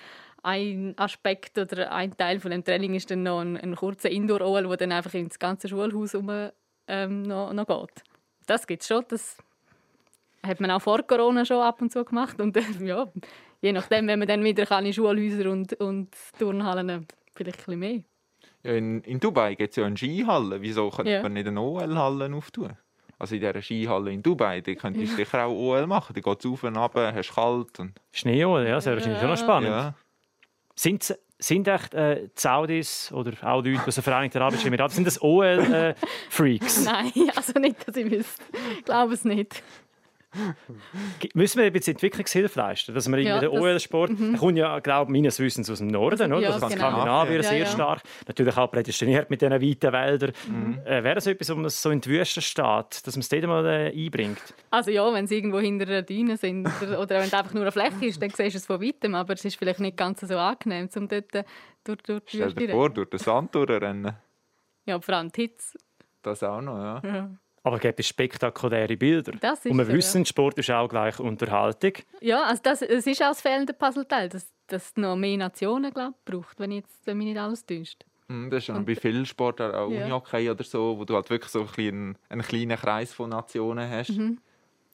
[0.46, 4.68] ein Aspekt oder ein Teil von dem Training ist dann noch ein, ein kurzer Indoor-OL,
[4.68, 6.50] wo dann einfach ins ganze Schulhaus um,
[6.86, 8.02] ähm, noch, noch geht.
[8.46, 9.38] Das gibt es schon, das
[10.46, 12.38] hat man auch vor Corona schon ab und zu gemacht.
[12.42, 13.10] Und äh, ja,
[13.62, 17.78] je nachdem, wenn man dann wieder kann in Schulhäuser und, und Turnhallen, vielleicht ein bisschen
[17.78, 18.00] mehr.
[18.64, 20.60] Ja, in, in Dubai gibt es ja eine Skihalle.
[20.60, 21.22] Wieso könnte Ja.
[21.22, 22.76] man nicht eine OL-Halle auftun?
[23.18, 26.14] Also in dieser Skihalle in Dubai, da könntest du sicher auch OL machen.
[26.14, 27.78] Da geht es auf und ab, hast kalt.
[27.80, 29.70] Und, Schnee-OL, ja, das wäre wahrscheinlich schon noch spannend.
[29.70, 29.94] ja.
[30.76, 34.94] Sind, sind echt äh, die Saudis oder auch die Leute aus den Vereinigten Arabischen Emiraten,
[34.94, 36.84] sind das OL-Freaks?
[36.84, 38.42] Nein, also nicht, dass ich wüsste.
[38.78, 39.62] Ich glaube es nicht.
[41.34, 42.94] Müssen wir ein bisschen Entwicklungshilfe leisten?
[42.94, 46.32] Dass wir Ja, den OL-Sport, der kommt ja, glaube ich, meines Wissens aus dem Norden,
[46.32, 46.42] oder?
[46.42, 46.90] Ja, das ist genau.
[46.90, 47.66] Skandinavien Ja, sehr ja.
[47.66, 48.02] stark.
[48.26, 50.32] Natürlich auch prädestiniert mit diesen weiten Wäldern.
[50.48, 50.78] Mhm.
[50.84, 53.44] Äh, Wäre das etwas, um das so in die Wüste steht, dass man es dort
[53.44, 54.42] mal äh, einbringt?
[54.70, 57.62] Also ja, wenn sie irgendwo hinter einer Düne sind oder, oder wenn es einfach nur
[57.62, 59.14] eine Fläche ist, dann siehst du es von weitem.
[59.14, 61.44] Aber es ist vielleicht nicht ganz so angenehm, um dort äh,
[61.84, 62.94] durch, durch die Stell Wüste dir zu vor, rennen.
[62.94, 64.12] durch den Sand durchrennen.
[64.86, 65.78] Ja, vor allem die Hitze.
[66.22, 67.30] Das auch noch, ja.
[67.64, 69.32] Aber es gibt spektakuläre Bilder.
[69.40, 71.92] Das ist Und wir so, wissen, Sport ist auch gleich Unterhaltung.
[72.20, 75.92] Ja, also das, es ist auch das fehlende Puzzleteil, dass dass es noch mehr Nationen
[75.92, 78.02] glaub, braucht, wenn, ich jetzt, wenn mich nicht alles täuscht.
[78.28, 80.04] Mm, Das ist schon bei vielen Sportarten, auch Ja.
[80.04, 83.90] Unihockey oder so, wo du halt wirklich so ein bisschen einen kleinen Kreis von Nationen
[83.90, 84.38] hast, Mhm.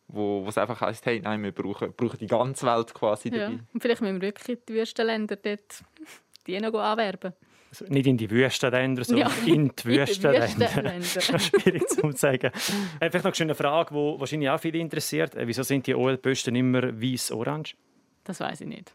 [0.09, 3.49] wo wo es einfach heisst, hey, nein, wir brauchen, brauchen die ganze Welt quasi Ja.
[3.49, 3.61] dabei.
[3.73, 5.85] Und vielleicht müssen wir wirklich die Wüstenländer dort
[6.49, 7.33] die noch anwerben.
[7.71, 10.23] Also nicht in die Wüstenländer, sondern Ja, in die ist
[11.43, 12.51] schwierig zu sagen.
[12.99, 15.37] Äh, Vielleicht noch eine Frage, die wahrscheinlich auch viele interessiert.
[15.37, 17.77] Äh, Wieso sind die OL-Posten immer weiß-orange?
[18.25, 18.93] Das weiß ich nicht.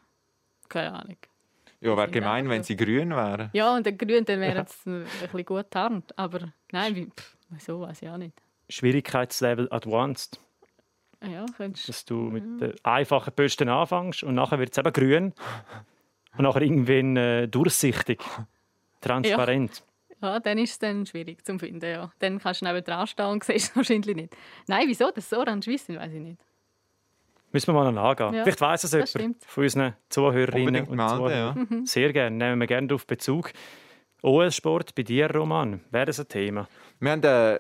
[0.68, 1.18] Keine Ahnung.
[1.80, 3.50] Ja, wäre gemein, wenn sie grün wären.
[3.54, 6.18] Ja, und der Grün, dann wäre es ein bisschen gut tarnt.
[6.18, 8.34] Aber nein, pff, wieso, weiß ich auch nicht.
[8.70, 10.40] Schwierigkeitslevel advanced.
[11.24, 15.34] Ja, könntest Dass du mit den einfachen Posten anfängst und nachher wird es eben grün.
[16.38, 18.22] Und nachher irgendwann äh, durchsichtig.
[19.06, 19.84] Transparent.
[20.22, 21.86] Ja, dann ist es dann schwierig zu finden.
[21.86, 22.12] Ja.
[22.20, 24.36] Dann kannst du neben dran stehen und siehst es wahrscheinlich nicht.
[24.68, 25.12] Nein, wieso?
[25.12, 26.40] Das so orange wissen, weiß ich nicht.
[27.52, 28.34] Müssen wir mal noch angehen.
[28.34, 29.46] Ja, Vielleicht weiss es das jemand stimmt.
[29.46, 31.58] von unseren Zuhörerinnen Unbedingt und Zuhörern.
[31.70, 31.78] ja.
[31.78, 31.86] Mhm.
[31.86, 32.36] Sehr gerne.
[32.36, 33.52] Nehmen wir gerne darauf Bezug.
[34.22, 36.68] OL-Sport bei dir, Roman, wäre das ein Thema?
[37.00, 37.60] Wir haben äh,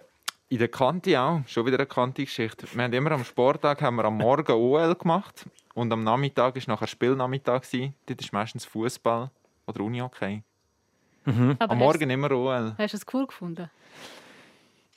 [0.49, 2.67] in der Kante auch, schon wieder eine Kante-Geschichte.
[2.73, 6.63] Wir haben immer am Sporttag haben wir am Morgen OL gemacht und am Nachmittag war
[6.67, 7.63] nachher Spielnachmittag.
[8.08, 9.29] Dort ist meistens Fußball
[9.67, 10.41] oder Unihockey.
[11.59, 12.75] Aber Am Morgen immer OL.
[12.77, 13.69] Hast, du es cool gefunden?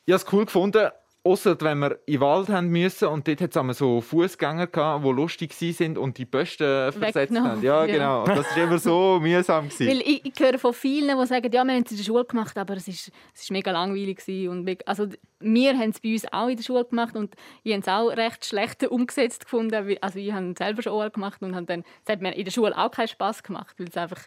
[0.07, 0.89] Ich habe es cool gefunden,
[1.25, 5.05] außer wenn wir in den Wald haben müssen und dort hat es so Fußgänger gehabt,
[5.05, 7.63] die lustig waren und die Bösten versetzt haben.
[7.63, 8.21] Ja, genau.
[8.25, 9.69] Und das war immer so mühsam.
[9.69, 9.89] gewesen.
[9.89, 12.25] Weil ich, ich höre von vielen, die sagen, ja, wir haben es in der Schule
[12.25, 14.49] gemacht, aber es ist, es ist mega langweilig gewesen.
[14.51, 15.07] und mega- also
[15.41, 18.09] wir haben es bei uns auch in der Schule gemacht und ich habe es auch
[18.17, 19.99] recht schlecht umgesetzt gefunden.
[20.01, 22.53] Also ich habe selber schon OL gemacht und habe dann, es hat mir in der
[22.53, 24.23] Schule auch keinen Spass gemacht, weil es einfach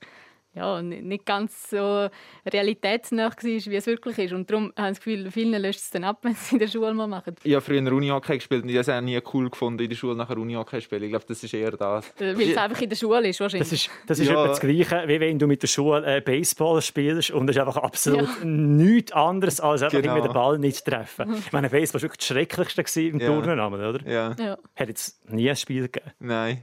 [0.53, 2.09] ja, nicht ganz so
[2.45, 4.33] realitätsnah war, wie es wirklich ist.
[4.33, 6.59] Und darum habe ich das Gefühl, vielen löscht es dann ab, wenn sie es in
[6.59, 7.35] der Schule mal machen.
[7.43, 9.95] Ich habe früher Unihockey gespielt und ich habe es auch nie cool gefunden, in der
[9.95, 11.03] Schule nachher Unihockey spielen.
[11.03, 12.11] Ich glaube, das ist eher das.
[12.17, 13.69] Weil es einfach in der Schule ist, wahrscheinlich.
[13.69, 14.33] Das ist, das ist Ja.
[14.33, 17.61] etwa das Gleiche, wie wenn du mit der Schule äh, Baseball spielst und es ist
[17.61, 20.15] einfach absolut nichts anderes, als einfach Genau.
[20.15, 21.33] irgendwie den Ball nicht zu treffen.
[21.35, 23.27] Ich meine, Baseball war wirklich das Schrecklichste im Ja.
[23.27, 24.05] Turniernamen, oder?
[24.09, 24.57] Ja, ja.
[24.75, 26.11] Hat jetzt nie ein Spiel gegeben.
[26.19, 26.61] nein.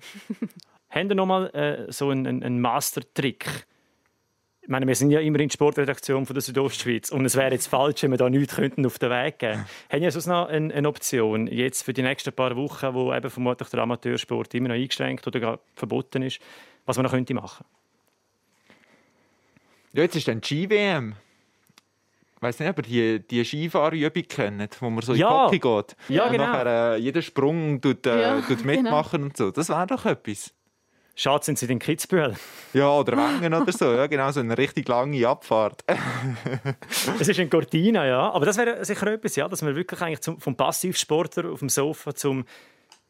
[0.91, 3.67] Haben ihr noch mal äh, so einen, einen Master-Trick?
[4.69, 7.53] Ich meine, wir sind ja immer in der Sportredaktion von der Südostschweiz und es wäre
[7.53, 10.47] jetzt falsch, wenn wir da nichts könnten auf den Weg geben Haben ihr sonst noch
[10.47, 14.69] eine, eine Option, jetzt für die nächsten paar Wochen, wo eben vermutlich der Amateursport immer
[14.69, 16.39] noch eingeschränkt oder gar verboten ist,
[16.85, 17.65] was man noch könnte machen?
[19.95, 21.15] Ja, jetzt ist dann die Ski-WM.
[22.37, 25.49] Ich weiss nicht, ihr die, die Skifahrübung kennt, wo man so in Ja.
[25.49, 25.97] die Hockey geht.
[26.11, 26.45] Ja, und genau.
[26.47, 29.51] nachher äh, jeden Sprung tut, äh, Ja, tut mitmachen und so.
[29.51, 30.53] Das wäre doch etwas.
[31.21, 32.37] Schade, sind sie in Kitzbühel.
[32.73, 33.93] Ja, oder Wengen oder so.
[33.93, 35.83] Ja, genau, so eine richtig lange Abfahrt.
[37.19, 38.31] Es ist in Cortina, ja.
[38.31, 41.71] Aber das wäre sicher etwas, ja, dass man wirklich eigentlich zum, vom Passivsportler auf dem
[41.71, 42.45] Sofa zum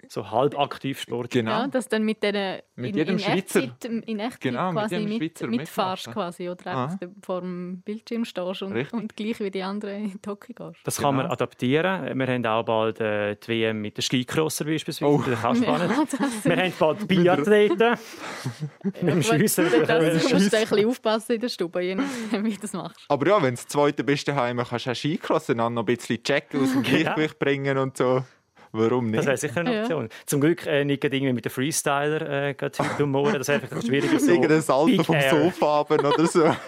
[0.06, 1.28] so Halbaktivsportler.
[1.42, 1.50] Genau.
[1.50, 3.62] Ja, dass dann mit denen Mit in, jedem in Schweizer.
[3.64, 6.22] Echtzeit, in Echtzeit Genau, mit quasi jedem mit, Schweizer mitfahrst mitmachen.
[6.28, 6.98] quasi oder Ah.
[7.22, 8.92] vor dem Bildschirm stehst und, Richtig.
[8.92, 10.78] und gleich wie die anderen in die Hockey gehst.
[10.84, 11.32] Das kann man Genau.
[11.34, 12.18] adaptieren.
[12.18, 15.10] Wir haben auch bald äh, die WM mit den Skicrosser beispielsweise.
[15.12, 15.18] Oh.
[15.18, 15.90] Das ist auch spannend.
[15.90, 17.98] Ja, das Wir haben bald Biathleten.
[19.02, 19.66] Im Schiessen.
[19.86, 23.00] Da musst du ein bisschen aufpassen in der Stube, je nachdem, wie du das machst.
[23.08, 25.82] Aber ja, wenn du das zweite bist daheim, kannst du auch Skicross und dann noch
[25.82, 26.98] ein bisschen checken, aus dem Genau.
[27.02, 28.24] Gleichgewicht bringen und so.
[28.72, 29.26] Warum Das nicht?
[29.26, 29.80] wäre sicher eine Ja.
[29.82, 30.08] Option.
[30.26, 32.54] Zum Glück äh, nicht irgendwie mit den Freestyler äh,
[33.00, 33.32] und morgen.
[33.38, 34.18] Das wäre einfach schwieriger.
[34.20, 35.30] So Irgendein Salto vom Air.
[35.30, 36.54] Sofa haben oder so.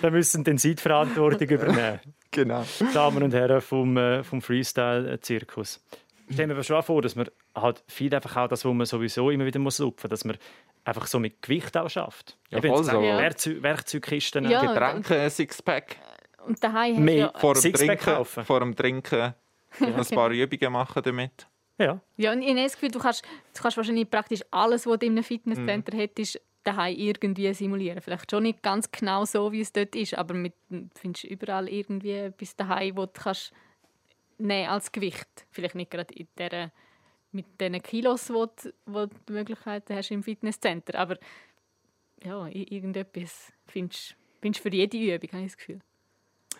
[0.00, 2.00] Da müssen den Zeitverantwortung übernehmen.
[2.30, 2.64] genau.
[2.94, 5.82] Damen und Herren vom, äh, vom Freestyle-Zirkus.
[6.32, 9.30] Stellen wir mir schon vor, dass man halt viel einfach auch das, was man sowieso
[9.30, 10.36] immer wieder muss lupfen, dass man
[10.84, 12.36] einfach so mit Gewicht auch schafft.
[12.50, 13.00] Ja, Eben voll jetzt so.
[13.00, 13.18] Ja.
[13.18, 14.48] Werkzeug, Werkzeugkisten.
[14.50, 14.60] Ja.
[14.64, 15.96] Getränke, Sixpack.
[16.46, 17.16] Und daheim hast du Mehr.
[17.16, 18.44] ja, Vor dem, Sixpack Trinken, kaufen.
[18.44, 19.34] vor dem Trinken
[19.96, 21.46] noch ein paar Übungen machen damit.
[21.78, 22.00] Ja.
[22.16, 23.22] ja, und ich habe das Gefühl, du kannst,
[23.54, 25.98] du kannst wahrscheinlich praktisch alles, was du in einem Fitnesscenter Mhm.
[26.00, 28.00] hättest, daheim irgendwie simulieren.
[28.00, 30.54] Vielleicht schon nicht ganz genau so, wie es dort ist, aber mit,
[30.94, 33.52] findest du überall irgendwie etwas daheim, wo du kannst
[34.38, 35.28] nehmen als Gewicht.
[35.50, 36.72] Vielleicht nicht gerade in der,
[37.30, 41.18] mit den Kilos, wo du, wo du die Möglichkeiten hast im Fitnesscenter, aber
[42.24, 45.80] ja, irgendetwas findest findest du für jede Übung, habe ich das Gefühl.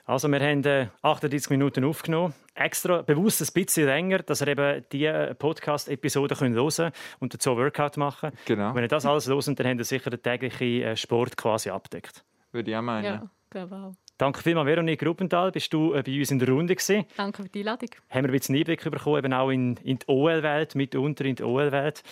[0.08, 2.32] Also wir haben äh, 38 Minuten aufgenommen.
[2.54, 7.58] Extra bewusst ein bisschen länger, dass ihr eben diese Podcast-Episode hören könnt und dazu einen
[7.58, 8.72] Workout machen Genau.
[8.72, 12.24] Wenn ihr das alles hört, dann habt ihr sicher den täglichen äh, Sport quasi abdeckt.
[12.52, 13.04] Würde ich auch meinen.
[13.04, 13.94] Ja, glaube auch.
[14.16, 15.50] Danke vielmals, Veronique Gruppenthal.
[15.50, 17.04] Bist du äh, bei uns in der Runde gewesen?
[17.16, 17.90] Danke für die Einladung.
[18.08, 21.42] Haben wir ein bisschen Einblick bekommen, eben auch in, in die OL-Welt, mitunter in die
[21.42, 22.04] OL-Welt.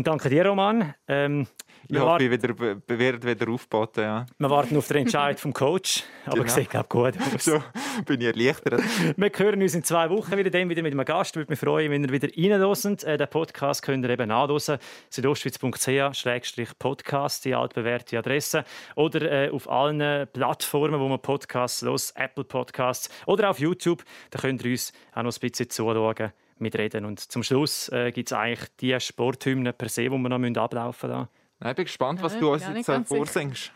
[0.00, 0.94] Und danke dir, Roman.
[1.08, 1.46] Ähm,
[1.86, 4.02] Ich hoffe, ich wieder, werde wieder aufgeboten.
[4.02, 4.24] Ja.
[4.38, 6.04] wir warten auf den Entscheid vom Coach.
[6.24, 6.48] Aber Genau.
[6.48, 7.44] sieht, glaube gut aus.
[7.44, 7.62] So
[8.06, 8.80] bin ich erleichtert.
[9.18, 11.36] Wir hören uns in zwei Wochen wieder, dann wieder mit einem Gast.
[11.36, 13.04] Würde mich freuen, wenn ihr wieder reinhört.
[13.04, 14.78] Äh, den Podcast könnt ihr eben nachhören.
[15.10, 18.64] südostschweiz.ch-podcast, die altbewährte Adresse.
[18.96, 24.02] Oder äh, auf allen Plattformen, wo man Podcasts los, Apple Podcasts oder auf YouTube.
[24.30, 27.04] Da könnt ihr uns auch noch ein bisschen zuschauen, mitreden.
[27.04, 30.56] Und zum Schluss äh, gibt es eigentlich die Sporthymne per se, die wir noch müssen
[30.58, 31.28] ablaufen müssen.
[31.60, 33.18] Nein, ich bin gespannt, was Ja, du uns jetzt äh, ganz sicher.
[33.18, 33.72] vorsingst.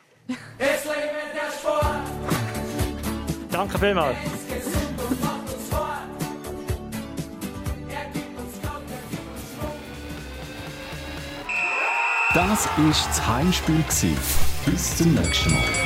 [3.50, 4.16] Danke vielmals.
[12.34, 13.84] Das war das Heimspiel.
[14.66, 15.83] Bis zum nächsten Mal.